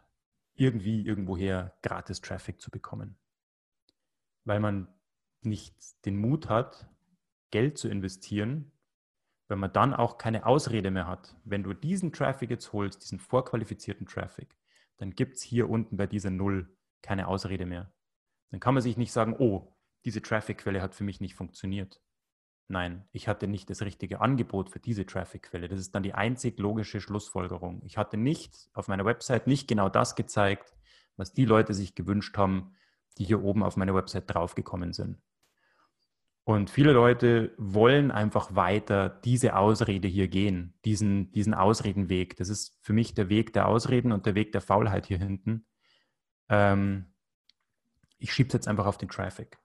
irgendwie 0.55 1.05
irgendwoher 1.05 1.77
gratis 1.83 2.21
Traffic 2.21 2.61
zu 2.61 2.71
bekommen, 2.71 3.19
weil 4.45 4.61
man 4.61 4.87
nicht 5.47 5.75
den 6.05 6.17
Mut 6.17 6.49
hat, 6.49 6.89
Geld 7.51 7.79
zu 7.79 7.89
investieren, 7.89 8.73
wenn 9.49 9.59
man 9.59 9.73
dann 9.73 9.95
auch 9.95 10.19
keine 10.19 10.47
Ausrede 10.47 10.91
mehr 10.91 11.07
hat. 11.07 11.37
Wenn 11.45 11.63
du 11.63 11.73
diesen 11.73 12.13
Traffic 12.13 12.51
jetzt 12.51 12.73
holst, 12.73 13.03
diesen 13.03 13.19
vorqualifizierten 13.19 14.07
Traffic, 14.07 14.57
dann 14.97 15.13
gibt 15.13 15.37
es 15.37 15.43
hier 15.43 15.71
unten 15.71 15.97
bei 15.97 16.07
dieser 16.07 16.31
Null 16.31 16.77
keine 17.03 17.29
Ausrede 17.29 17.67
mehr. 17.67 17.93
Dann 18.51 18.61
kann 18.61 18.75
man 18.75 18.83
sich 18.83 18.97
nicht 18.97 19.13
sagen, 19.13 19.37
oh, 19.39 19.77
diese 20.05 20.23
Traffic-Quelle 20.23 20.83
hat 20.83 20.95
für 20.95 21.05
mich 21.05 21.21
nicht 21.21 21.35
funktioniert. 21.35 22.01
Nein, 22.69 23.09
ich 23.13 23.29
hatte 23.29 23.47
nicht 23.47 23.71
das 23.71 23.83
richtige 23.83 24.21
Angebot 24.21 24.71
für 24.71 24.81
diese 24.81 25.07
Traffic-Quelle. 25.07 25.69
Das 25.69 25.79
ist 25.79 25.95
dann 25.95 26.03
die 26.03 26.15
einzig 26.15 26.59
logische 26.59 27.01
Schlussfolgerung. 27.01 27.81
Ich 27.85 27.97
hatte 27.97 28.17
nicht 28.17 28.69
auf 28.73 28.89
meiner 28.89 29.05
Website 29.05 29.47
nicht 29.47 29.69
genau 29.69 29.89
das 29.89 30.17
gezeigt, 30.17 30.75
was 31.17 31.33
die 31.33 31.45
Leute 31.45 31.75
sich 31.75 31.95
gewünscht 31.95 32.37
haben, 32.37 32.75
die 33.19 33.25
hier 33.25 33.43
oben 33.43 33.63
auf 33.63 33.77
meiner 33.77 33.95
Website 33.95 34.25
draufgekommen 34.27 34.93
sind. 34.93 35.19
Und 36.49 36.71
viele 36.71 36.93
Leute 36.93 37.53
wollen 37.59 38.13
einfach 38.13 38.55
weiter 38.55 39.09
diese 39.09 39.57
Ausrede 39.57 40.07
hier 40.07 40.29
gehen, 40.29 40.79
diesen, 40.85 41.33
diesen 41.33 41.55
Ausredenweg. 41.55 42.37
Das 42.37 42.51
ist 42.51 42.79
für 42.83 42.93
mich 42.93 43.15
der 43.15 43.29
Weg 43.29 43.53
der 43.53 43.67
Ausreden 43.67 44.13
und 44.13 44.27
der 44.27 44.37
Weg 44.37 44.53
der 44.53 44.61
Faulheit 44.61 45.07
hier 45.07 45.19
hinten. 45.19 45.67
Ähm, 46.49 47.07
ich 48.19 48.33
schiebe 48.33 48.47
es 48.47 48.53
jetzt 48.53 48.69
einfach 48.69 48.87
auf 48.87 48.97
den 48.97 49.09
Traffic. 49.09 49.59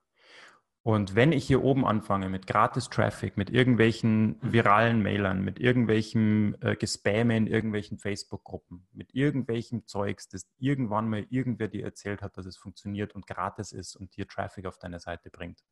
Und 0.82 1.14
wenn 1.14 1.30
ich 1.30 1.46
hier 1.46 1.62
oben 1.62 1.86
anfange 1.86 2.28
mit 2.28 2.48
Gratis-Traffic, 2.48 3.36
mit 3.36 3.50
irgendwelchen 3.50 4.38
viralen 4.42 5.04
Mailern, 5.04 5.44
mit 5.44 5.60
irgendwelchem 5.60 6.56
äh, 6.62 6.74
Gespamme 6.74 7.36
in 7.36 7.46
irgendwelchen 7.46 7.98
Facebook-Gruppen, 7.98 8.88
mit 8.92 9.14
irgendwelchem 9.14 9.86
Zeugs, 9.86 10.28
das 10.28 10.50
irgendwann 10.58 11.08
mal 11.08 11.24
irgendwer 11.30 11.68
dir 11.68 11.84
erzählt 11.84 12.22
hat, 12.22 12.36
dass 12.36 12.46
es 12.46 12.56
funktioniert 12.56 13.14
und 13.14 13.28
gratis 13.28 13.70
ist 13.70 13.94
und 13.94 14.16
dir 14.16 14.26
Traffic 14.26 14.66
auf 14.66 14.80
deine 14.80 14.98
Seite 14.98 15.30
bringt, 15.30 15.62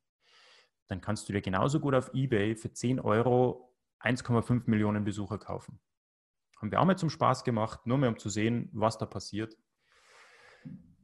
dann 0.91 1.01
kannst 1.01 1.27
du 1.27 1.33
dir 1.33 1.41
genauso 1.41 1.79
gut 1.79 1.95
auf 1.95 2.11
eBay 2.13 2.55
für 2.55 2.71
10 2.71 2.99
Euro 2.99 3.73
1,5 4.01 4.63
Millionen 4.65 5.03
Besucher 5.03 5.37
kaufen. 5.37 5.79
Haben 6.57 6.71
wir 6.71 6.79
auch 6.79 6.85
mal 6.85 6.97
zum 6.97 7.09
Spaß 7.09 7.43
gemacht, 7.43 7.87
nur 7.87 7.97
mal 7.97 8.09
um 8.09 8.19
zu 8.19 8.29
sehen, 8.29 8.69
was 8.73 8.97
da 8.97 9.05
passiert 9.05 9.57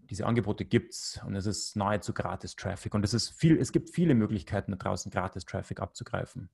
diese 0.09 0.25
Angebote 0.25 0.65
gibt 0.65 0.93
es 0.93 1.21
und 1.25 1.35
es 1.35 1.45
ist 1.45 1.75
nahezu 1.75 2.13
gratis 2.13 2.55
Traffic 2.55 2.93
und 2.93 3.03
es, 3.03 3.13
ist 3.13 3.29
viel, 3.29 3.57
es 3.57 3.71
gibt 3.71 3.89
viele 3.89 4.15
Möglichkeiten 4.15 4.71
da 4.71 4.77
draußen, 4.77 5.11
gratis 5.11 5.45
Traffic 5.45 5.79
abzugreifen. 5.79 6.49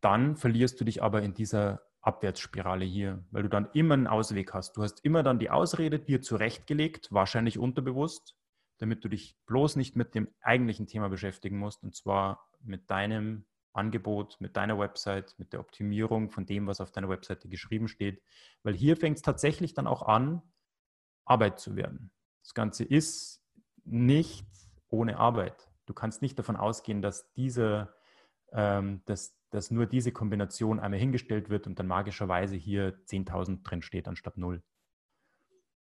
Dann 0.00 0.36
verlierst 0.36 0.80
du 0.80 0.84
dich 0.84 1.02
aber 1.02 1.22
in 1.22 1.34
dieser 1.34 1.82
Abwärtsspirale 2.00 2.84
hier, 2.84 3.24
weil 3.30 3.42
du 3.42 3.48
dann 3.48 3.68
immer 3.72 3.94
einen 3.94 4.06
Ausweg 4.06 4.54
hast. 4.54 4.76
Du 4.76 4.82
hast 4.82 5.04
immer 5.04 5.22
dann 5.22 5.38
die 5.38 5.50
Ausrede 5.50 5.98
dir 5.98 6.22
zurechtgelegt, 6.22 7.08
wahrscheinlich 7.12 7.58
unterbewusst, 7.58 8.36
damit 8.78 9.04
du 9.04 9.08
dich 9.08 9.36
bloß 9.46 9.76
nicht 9.76 9.96
mit 9.96 10.14
dem 10.14 10.28
eigentlichen 10.40 10.86
Thema 10.86 11.08
beschäftigen 11.08 11.58
musst 11.58 11.82
und 11.82 11.94
zwar 11.94 12.48
mit 12.60 12.90
deinem 12.90 13.44
Angebot, 13.72 14.40
mit 14.40 14.56
deiner 14.56 14.78
Website, 14.78 15.34
mit 15.38 15.52
der 15.52 15.60
Optimierung 15.60 16.30
von 16.30 16.46
dem, 16.46 16.66
was 16.66 16.80
auf 16.80 16.90
deiner 16.90 17.08
Webseite 17.08 17.48
geschrieben 17.48 17.88
steht. 17.88 18.22
Weil 18.62 18.74
hier 18.74 18.96
fängt 18.96 19.16
es 19.16 19.22
tatsächlich 19.22 19.74
dann 19.74 19.86
auch 19.86 20.02
an, 20.02 20.42
Arbeit 21.24 21.60
zu 21.60 21.76
werden. 21.76 22.10
Das 22.42 22.54
Ganze 22.54 22.84
ist 22.84 23.42
nicht 23.84 24.46
ohne 24.88 25.18
Arbeit. 25.18 25.70
Du 25.86 25.94
kannst 25.94 26.22
nicht 26.22 26.38
davon 26.38 26.56
ausgehen, 26.56 27.02
dass 27.02 27.32
diese, 27.34 27.94
ähm, 28.52 29.02
dass, 29.06 29.36
dass 29.50 29.70
nur 29.70 29.86
diese 29.86 30.12
Kombination 30.12 30.80
einmal 30.80 30.98
hingestellt 31.00 31.50
wird 31.50 31.66
und 31.66 31.78
dann 31.78 31.86
magischerweise 31.86 32.56
hier 32.56 32.98
10.000 33.06 33.62
drin 33.62 33.82
steht 33.82 34.08
anstatt 34.08 34.36
0. 34.36 34.62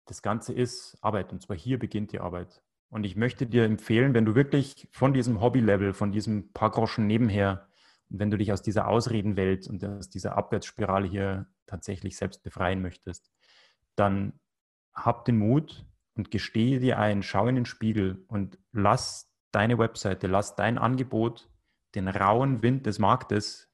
Das 0.06 0.22
Ganze 0.22 0.54
ist 0.54 0.98
Arbeit 1.02 1.32
und 1.32 1.42
zwar 1.42 1.56
hier 1.56 1.78
beginnt 1.78 2.12
die 2.12 2.20
Arbeit. 2.20 2.64
Und 2.92 3.06
ich 3.06 3.16
möchte 3.16 3.48
dir 3.48 3.64
empfehlen, 3.64 4.14
wenn 4.14 4.26
du 4.26 4.36
wirklich 4.36 4.86
von 4.92 5.14
diesem 5.14 5.40
Hobby-Level, 5.40 5.94
von 5.94 6.12
diesem 6.12 6.52
paar 6.52 6.72
Groschen 6.72 7.08
nebenher, 7.08 7.70
wenn 8.10 8.30
du 8.30 8.38
dich 8.38 8.52
aus 8.52 8.62
dieser 8.62 8.90
Ausredenwelt 8.90 9.66
und 9.68 9.84
aus 9.86 10.10
dieser 10.10 10.36
Abwärtsspirale 10.38 11.08
hier 11.08 11.48
tatsächlich 11.68 12.18
selbst 12.18 12.44
befreien 12.44 12.82
möchtest, 12.82 13.32
dann 13.96 14.34
hab 14.94 15.24
den 15.24 15.38
Mut 15.38 15.86
und 16.16 16.32
gestehe 16.32 16.82
dir 16.82 17.00
ein, 17.00 17.24
schau 17.24 17.48
in 17.48 17.56
den 17.56 17.66
Spiegel 17.66 18.26
und 18.28 18.60
lass 18.74 19.32
deine 19.54 19.78
Webseite, 19.78 20.28
lass 20.28 20.58
dein 20.58 20.78
Angebot 20.78 21.50
den 21.96 22.10
rauen 22.10 22.62
Wind 22.62 22.86
des 22.86 23.00
Marktes 23.00 23.70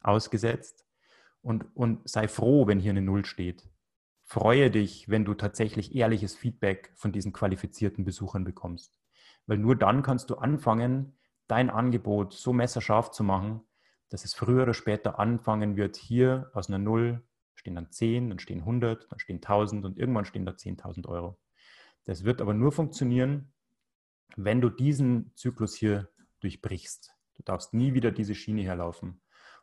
ausgesetzt 0.00 0.86
und, 1.42 1.66
und 1.74 2.08
sei 2.08 2.28
froh, 2.28 2.68
wenn 2.68 2.78
hier 2.78 2.92
eine 2.92 3.02
Null 3.02 3.24
steht. 3.24 3.68
Freue 4.32 4.70
dich, 4.70 5.08
wenn 5.08 5.24
du 5.24 5.34
tatsächlich 5.34 5.96
ehrliches 5.96 6.36
Feedback 6.36 6.92
von 6.94 7.10
diesen 7.10 7.32
qualifizierten 7.32 8.04
Besuchern 8.04 8.44
bekommst. 8.44 9.00
Weil 9.48 9.58
nur 9.58 9.74
dann 9.74 10.04
kannst 10.04 10.30
du 10.30 10.36
anfangen, 10.36 11.18
dein 11.48 11.68
Angebot 11.68 12.32
so 12.32 12.52
messerscharf 12.52 13.10
zu 13.10 13.24
machen, 13.24 13.62
dass 14.08 14.24
es 14.24 14.34
früher 14.34 14.62
oder 14.62 14.72
später 14.72 15.18
anfangen 15.18 15.76
wird, 15.76 15.96
hier 15.96 16.48
aus 16.54 16.68
einer 16.68 16.78
Null 16.78 17.24
stehen 17.56 17.74
dann 17.74 17.90
10, 17.90 18.28
dann 18.28 18.38
stehen 18.38 18.60
100, 18.60 19.10
dann 19.10 19.18
stehen 19.18 19.38
1000 19.38 19.84
und 19.84 19.98
irgendwann 19.98 20.26
stehen 20.26 20.46
da 20.46 20.52
10.000 20.52 21.08
Euro. 21.08 21.36
Das 22.04 22.22
wird 22.22 22.40
aber 22.40 22.54
nur 22.54 22.70
funktionieren, 22.70 23.52
wenn 24.36 24.60
du 24.60 24.70
diesen 24.70 25.32
Zyklus 25.34 25.74
hier 25.74 26.08
durchbrichst. 26.38 27.16
Du 27.34 27.42
darfst 27.42 27.74
nie 27.74 27.94
wieder 27.94 28.12
diese 28.12 28.36
Schiene 28.36 28.62
herlaufen. 28.62 29.22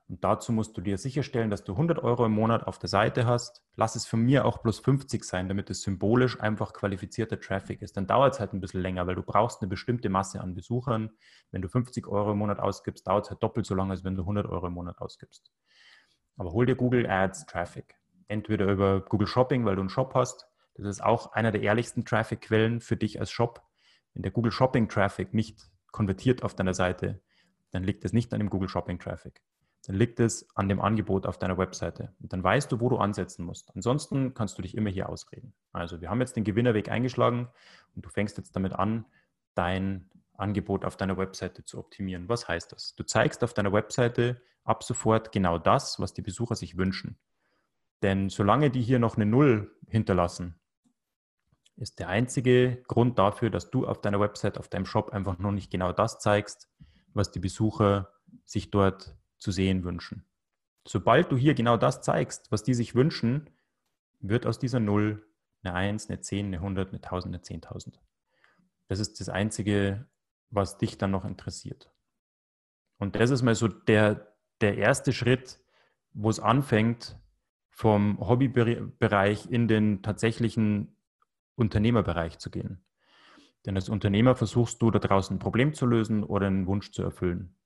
Und 0.10 0.24
dazu 0.24 0.54
musst 0.54 0.78
du 0.78 0.82
dir 0.82 0.98
sicherstellen, 0.98 1.50
dass 1.50 1.65
du 1.65 1.74
100 1.74 2.00
Euro 2.02 2.26
im 2.26 2.32
Monat 2.32 2.65
auf 2.65 2.80
der 2.80 2.88
Seite 2.88 3.26
hast. 3.26 3.62
Lass 3.76 3.98
es 3.98 4.06
von 4.06 4.22
mir 4.22 4.46
auch 4.46 4.62
plus 4.62 4.80
50 4.80 5.26
sein, 5.26 5.50
damit 5.50 5.70
es 5.70 5.82
symbolisch 5.82 6.39
einfach 6.39 6.72
qualifizierter 6.72 7.41
Traffic 7.41 7.82
ist. 7.82 7.98
Dann 7.98 8.08
dauert 8.08 8.36
es 8.36 8.39
halt 8.39 8.54
ein 8.54 8.62
bisschen 8.62 8.82
länger, 8.82 9.06
weil 9.06 9.15
du 9.15 9.22
brauchst 9.22 9.62
eine 9.62 9.67
bestimmte 9.67 10.08
Masse 10.08 10.39
an 10.39 10.56
Besuchern. 10.56 11.12
Wenn 11.52 11.62
du 11.62 11.67
50 11.67 12.08
Euro 12.08 12.32
im 12.32 12.38
Monat 12.38 12.60
ausgibst, 12.60 13.06
dauert 13.06 13.26
es 13.26 13.32
halt 13.32 13.43
doppelt 13.43 13.65
so 13.65 13.76
lange, 13.76 13.91
als 13.91 14.06
wenn 14.06 14.15
du 14.15 14.22
100 14.22 14.46
Euro 14.46 14.67
im 14.67 14.74
Monat 14.74 14.98
ausgibst. 15.00 15.52
Aber 16.38 16.54
hol 16.54 16.65
dir 16.65 16.76
Google 16.76 17.06
Ads 17.06 17.46
Traffic. 17.46 17.96
Entweder 18.30 18.72
über 18.72 19.02
Google 19.02 19.28
Shopping, 19.28 19.65
weil 19.65 19.76
du 19.76 19.82
einen 19.82 19.89
Shop 19.89 20.13
hast. 20.13 20.48
Das 20.76 20.86
ist 20.86 21.04
auch 21.04 21.34
einer 21.34 21.52
der 21.52 21.63
ehrlichsten 21.63 22.06
Traffic-Quellen 22.06 22.80
für 22.80 22.96
dich 22.96 23.20
als 23.20 23.32
Shop. 23.32 23.62
Wenn 24.13 24.24
der 24.24 24.32
Google 24.32 24.54
Shopping 24.54 24.88
Traffic 24.88 25.34
nicht 25.34 25.70
konvertiert 25.91 26.43
auf 26.43 26.56
deiner 26.56 26.74
Seite, 26.74 27.22
dann 27.72 27.84
liegt 27.84 28.06
es 28.06 28.13
nicht 28.13 28.34
an 28.34 28.39
dem 28.39 28.50
Google 28.50 28.70
Shopping 28.70 29.00
Traffic 29.00 29.41
dann 29.88 29.95
liegt 29.95 30.19
es 30.19 30.45
an 30.54 30.67
dem 30.67 30.82
Angebot 30.82 31.26
auf 31.26 31.39
deiner 31.39 31.58
Webseite. 31.58 32.13
Und 32.19 32.34
dann 32.34 32.43
weißt 32.43 32.69
du, 32.69 32.82
wo 32.82 32.89
du 32.89 32.97
ansetzen 32.97 33.45
musst. 33.45 33.73
Ansonsten 33.73 34.34
kannst 34.34 34.58
du 34.58 34.62
dich 34.62 34.76
immer 34.76 34.89
hier 34.89 35.08
ausreden. 35.08 35.54
Also 35.71 36.02
wir 36.02 36.10
haben 36.10 36.19
jetzt 36.19 36.36
den 36.36 36.43
Gewinnerweg 36.43 36.91
eingeschlagen 36.91 37.47
und 37.95 38.06
du 38.06 38.10
fängst 38.10 38.38
jetzt 38.38 38.54
damit 38.54 38.73
an, 38.73 39.06
dein 39.56 40.10
Angebot 40.34 40.84
auf 40.84 40.97
deiner 40.97 41.17
Webseite 41.17 41.63
zu 41.63 41.80
optimieren. 41.80 42.28
Was 42.28 42.50
heißt 42.50 42.73
das? 42.73 42.95
Du 42.95 43.04
zeigst 43.04 43.45
auf 43.45 43.54
deiner 43.54 43.71
Webseite 43.71 44.41
ab 44.65 44.84
sofort 44.84 45.32
genau 45.32 45.58
das, 45.58 46.02
was 46.02 46.13
die 46.13 46.21
Besucher 46.21 46.58
sich 46.58 46.76
wünschen. 46.76 47.17
Denn 48.04 48.30
solange 48.30 48.69
die 48.69 48.82
hier 48.82 49.00
noch 49.00 49.15
eine 49.15 49.26
Null 49.26 49.73
hinterlassen, 49.88 50.60
ist 51.78 52.00
der 52.00 52.10
einzige 52.10 52.84
Grund 52.88 53.17
dafür, 53.17 53.50
dass 53.50 53.71
du 53.71 53.88
auf 53.88 54.02
deiner 54.02 54.19
Website, 54.19 54.58
auf 54.58 54.67
deinem 54.67 54.86
Shop 54.86 55.12
einfach 55.12 55.39
noch 55.39 55.54
nicht 55.54 55.71
genau 55.71 55.93
das 55.93 56.19
zeigst, 56.19 56.69
was 57.13 57.32
die 57.32 57.39
Besucher 57.39 58.12
sich 58.43 58.69
dort 58.69 59.15
zu 59.38 59.52
sehen 59.52 59.84
wünschen. 59.84 60.26
Sobald 60.86 61.32
du 61.32 61.38
hier 61.38 61.54
genau 61.54 61.78
das 61.78 62.02
zeigst, 62.02 62.52
was 62.52 62.63
die 62.63 62.73
sich 62.73 62.95
wünschen, 62.95 63.50
wird 64.19 64.45
aus 64.45 64.60
dieser 64.60 64.80
0 64.80 65.26
eine 65.63 65.73
1, 65.73 66.10
eine 66.10 66.19
10, 66.19 66.47
eine 66.47 66.58
100, 66.58 66.89
eine 66.89 66.97
1000, 66.97 67.36
eine 67.36 67.43
10.000. 67.43 68.00
Das 68.88 69.00
ist 69.00 69.19
das 69.19 69.30
Einzige, 69.30 70.08
was 70.50 70.78
dich 70.78 70.97
dann 70.97 71.12
noch 71.12 71.26
interessiert. 71.26 71.91
Und 73.00 73.15
das 73.15 73.30
ist 73.32 73.41
mal 73.41 73.56
so 73.56 73.67
der, 73.67 74.34
der 74.62 74.78
erste 74.78 75.13
Schritt, 75.13 75.60
wo 76.13 76.30
es 76.30 76.39
anfängt, 76.39 77.19
vom 77.69 78.19
Hobbybereich 78.19 79.52
in 79.52 79.67
den 79.67 80.02
tatsächlichen 80.02 80.95
Unternehmerbereich 81.56 82.39
zu 82.39 82.50
gehen. 82.50 82.84
Denn 83.65 83.76
als 83.76 83.89
Unternehmer 83.89 84.36
versuchst 84.36 84.82
du 84.82 84.89
da 84.89 85.00
draußen 85.00 85.36
ein 85.36 85.39
Problem 85.39 85.73
zu 85.73 85.86
lösen 85.86 86.23
oder 86.23 86.47
einen 86.47 86.65
Wunsch 86.65 86.91
zu 86.91 87.04
erfüllen. 87.04 87.57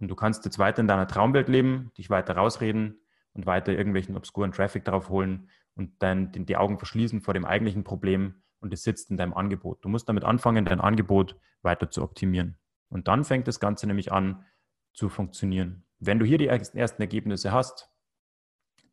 Und 0.00 0.08
du 0.08 0.16
kannst 0.16 0.44
jetzt 0.44 0.58
weiter 0.58 0.80
in 0.80 0.88
deiner 0.88 1.06
Traumwelt 1.06 1.48
leben, 1.48 1.92
dich 1.96 2.10
weiter 2.10 2.34
rausreden 2.34 3.00
und 3.34 3.46
weiter 3.46 3.72
irgendwelchen 3.72 4.16
obskuren 4.16 4.52
Traffic 4.52 4.84
drauf 4.84 5.10
holen 5.10 5.50
und 5.74 6.02
dann 6.02 6.32
die 6.32 6.56
Augen 6.56 6.78
verschließen 6.78 7.20
vor 7.20 7.34
dem 7.34 7.44
eigentlichen 7.44 7.84
Problem 7.84 8.42
und 8.60 8.72
es 8.72 8.82
sitzt 8.82 9.10
in 9.10 9.16
deinem 9.16 9.34
Angebot. 9.34 9.84
Du 9.84 9.88
musst 9.88 10.08
damit 10.08 10.24
anfangen, 10.24 10.64
dein 10.64 10.80
Angebot 10.80 11.36
weiter 11.62 11.90
zu 11.90 12.02
optimieren. 12.02 12.58
Und 12.88 13.08
dann 13.08 13.24
fängt 13.24 13.46
das 13.46 13.60
Ganze 13.60 13.86
nämlich 13.86 14.10
an 14.10 14.44
zu 14.92 15.08
funktionieren. 15.08 15.84
Wenn 15.98 16.18
du 16.18 16.24
hier 16.24 16.38
die 16.38 16.48
ersten 16.48 17.02
Ergebnisse 17.02 17.52
hast, 17.52 17.88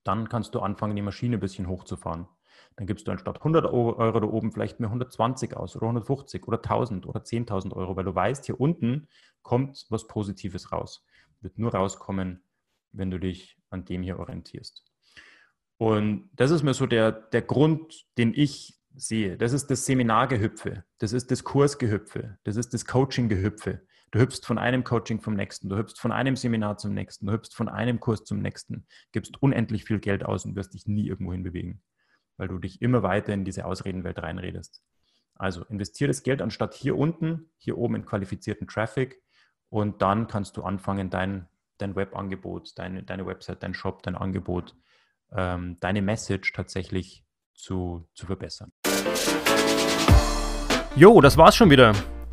dann 0.04 0.30
kannst 0.30 0.56
du 0.56 0.60
anfangen, 0.60 0.96
die 0.96 1.02
Maschine 1.02 1.38
ein 1.38 1.42
bisschen 1.42 1.68
hochzufahren. 1.68 2.28
Dann 2.78 2.86
gibst 2.86 3.08
du 3.08 3.12
anstatt 3.12 3.38
100 3.38 3.66
Euro 3.66 4.20
da 4.20 4.28
oben 4.28 4.52
vielleicht 4.52 4.80
mehr 4.80 4.90
120 4.90 5.58
aus 5.58 5.76
oder 5.76 5.88
150 5.88 6.48
oder 6.48 6.58
1000 6.58 7.08
oder 7.08 7.22
10.000 7.22 7.74
Euro, 7.74 7.96
weil 7.96 8.06
du 8.06 8.14
weißt, 8.14 8.46
hier 8.46 8.62
unten 8.62 9.08
kommt 9.42 9.88
was 9.90 10.08
Positives 10.08 10.72
raus. 10.72 11.04
Wird 11.42 11.58
nur 11.58 11.74
rauskommen, 11.74 12.44
wenn 12.92 13.10
du 13.10 13.20
dich 13.20 13.58
an 13.72 13.84
dem 13.86 14.04
hier 14.04 14.20
orientierst. 14.20 14.86
Und 15.78 16.30
das 16.36 16.52
ist 16.52 16.62
mir 16.62 16.76
so 16.76 16.86
der, 16.86 17.12
der 17.12 17.42
Grund, 17.42 18.06
den 18.20 18.32
ich 18.36 18.80
sehe. 18.96 19.38
Das 19.38 19.54
ist 19.54 19.68
das 19.72 19.86
Seminargehüpfe, 19.88 20.84
das 21.00 21.14
ist 21.14 21.32
das 21.32 21.44
Kursgehüpfe, 21.44 22.38
das 22.44 22.58
ist 22.58 22.76
das 22.76 22.86
Coaching-Gehüpfe. 22.86 23.82
Du 24.12 24.20
hüpfst 24.20 24.46
von 24.46 24.60
einem 24.60 24.84
Coaching 24.84 25.20
vom 25.20 25.34
nächsten, 25.34 25.68
du 25.68 25.78
hüpfst 25.78 26.00
von 26.00 26.12
einem 26.12 26.36
Seminar 26.36 26.78
zum 26.78 26.94
nächsten, 26.94 27.26
du 27.26 27.34
hüpfst 27.34 27.56
von 27.56 27.70
einem 27.70 28.00
Kurs 28.00 28.24
zum 28.24 28.40
nächsten, 28.40 28.86
gibst 29.12 29.42
unendlich 29.42 29.84
viel 29.84 30.00
Geld 30.00 30.24
aus 30.24 30.46
und 30.46 30.56
wirst 30.56 30.76
dich 30.76 30.86
nie 30.86 31.08
irgendwo 31.08 31.34
hinbewegen 31.34 31.82
weil 32.38 32.48
du 32.48 32.60
dich 32.60 32.82
immer 32.82 33.04
weiter 33.04 33.34
in 33.34 33.44
diese 33.44 33.66
Ausredenwelt 33.66 34.22
reinredest. 34.22 34.82
Also 35.36 35.64
investiere 35.66 36.08
das 36.08 36.24
Geld 36.24 36.42
anstatt 36.42 36.74
hier 36.74 36.98
unten, 36.98 37.50
hier 37.58 37.78
oben 37.78 37.96
in 37.96 38.06
qualifizierten 38.06 38.68
Traffic 38.68 39.22
und 39.70 40.02
dann 40.02 40.28
kannst 40.28 40.58
du 40.58 40.64
anfangen, 40.64 41.10
dein, 41.10 41.48
dein 41.78 41.96
Webangebot, 41.96 42.78
deine, 42.78 43.04
deine 43.04 43.26
Website, 43.26 43.62
dein 43.62 43.74
Shop, 43.74 44.02
dein 44.04 44.16
Angebot, 44.16 44.76
ähm, 45.32 45.78
deine 45.80 46.02
Message 46.02 46.54
tatsächlich 46.54 47.26
zu, 47.54 48.08
zu 48.14 48.26
verbessern. 48.26 48.72
Jo, 50.96 51.22
das 51.22 51.38
war's 51.38 51.56
schon 51.56 51.70
wieder. 51.70 51.94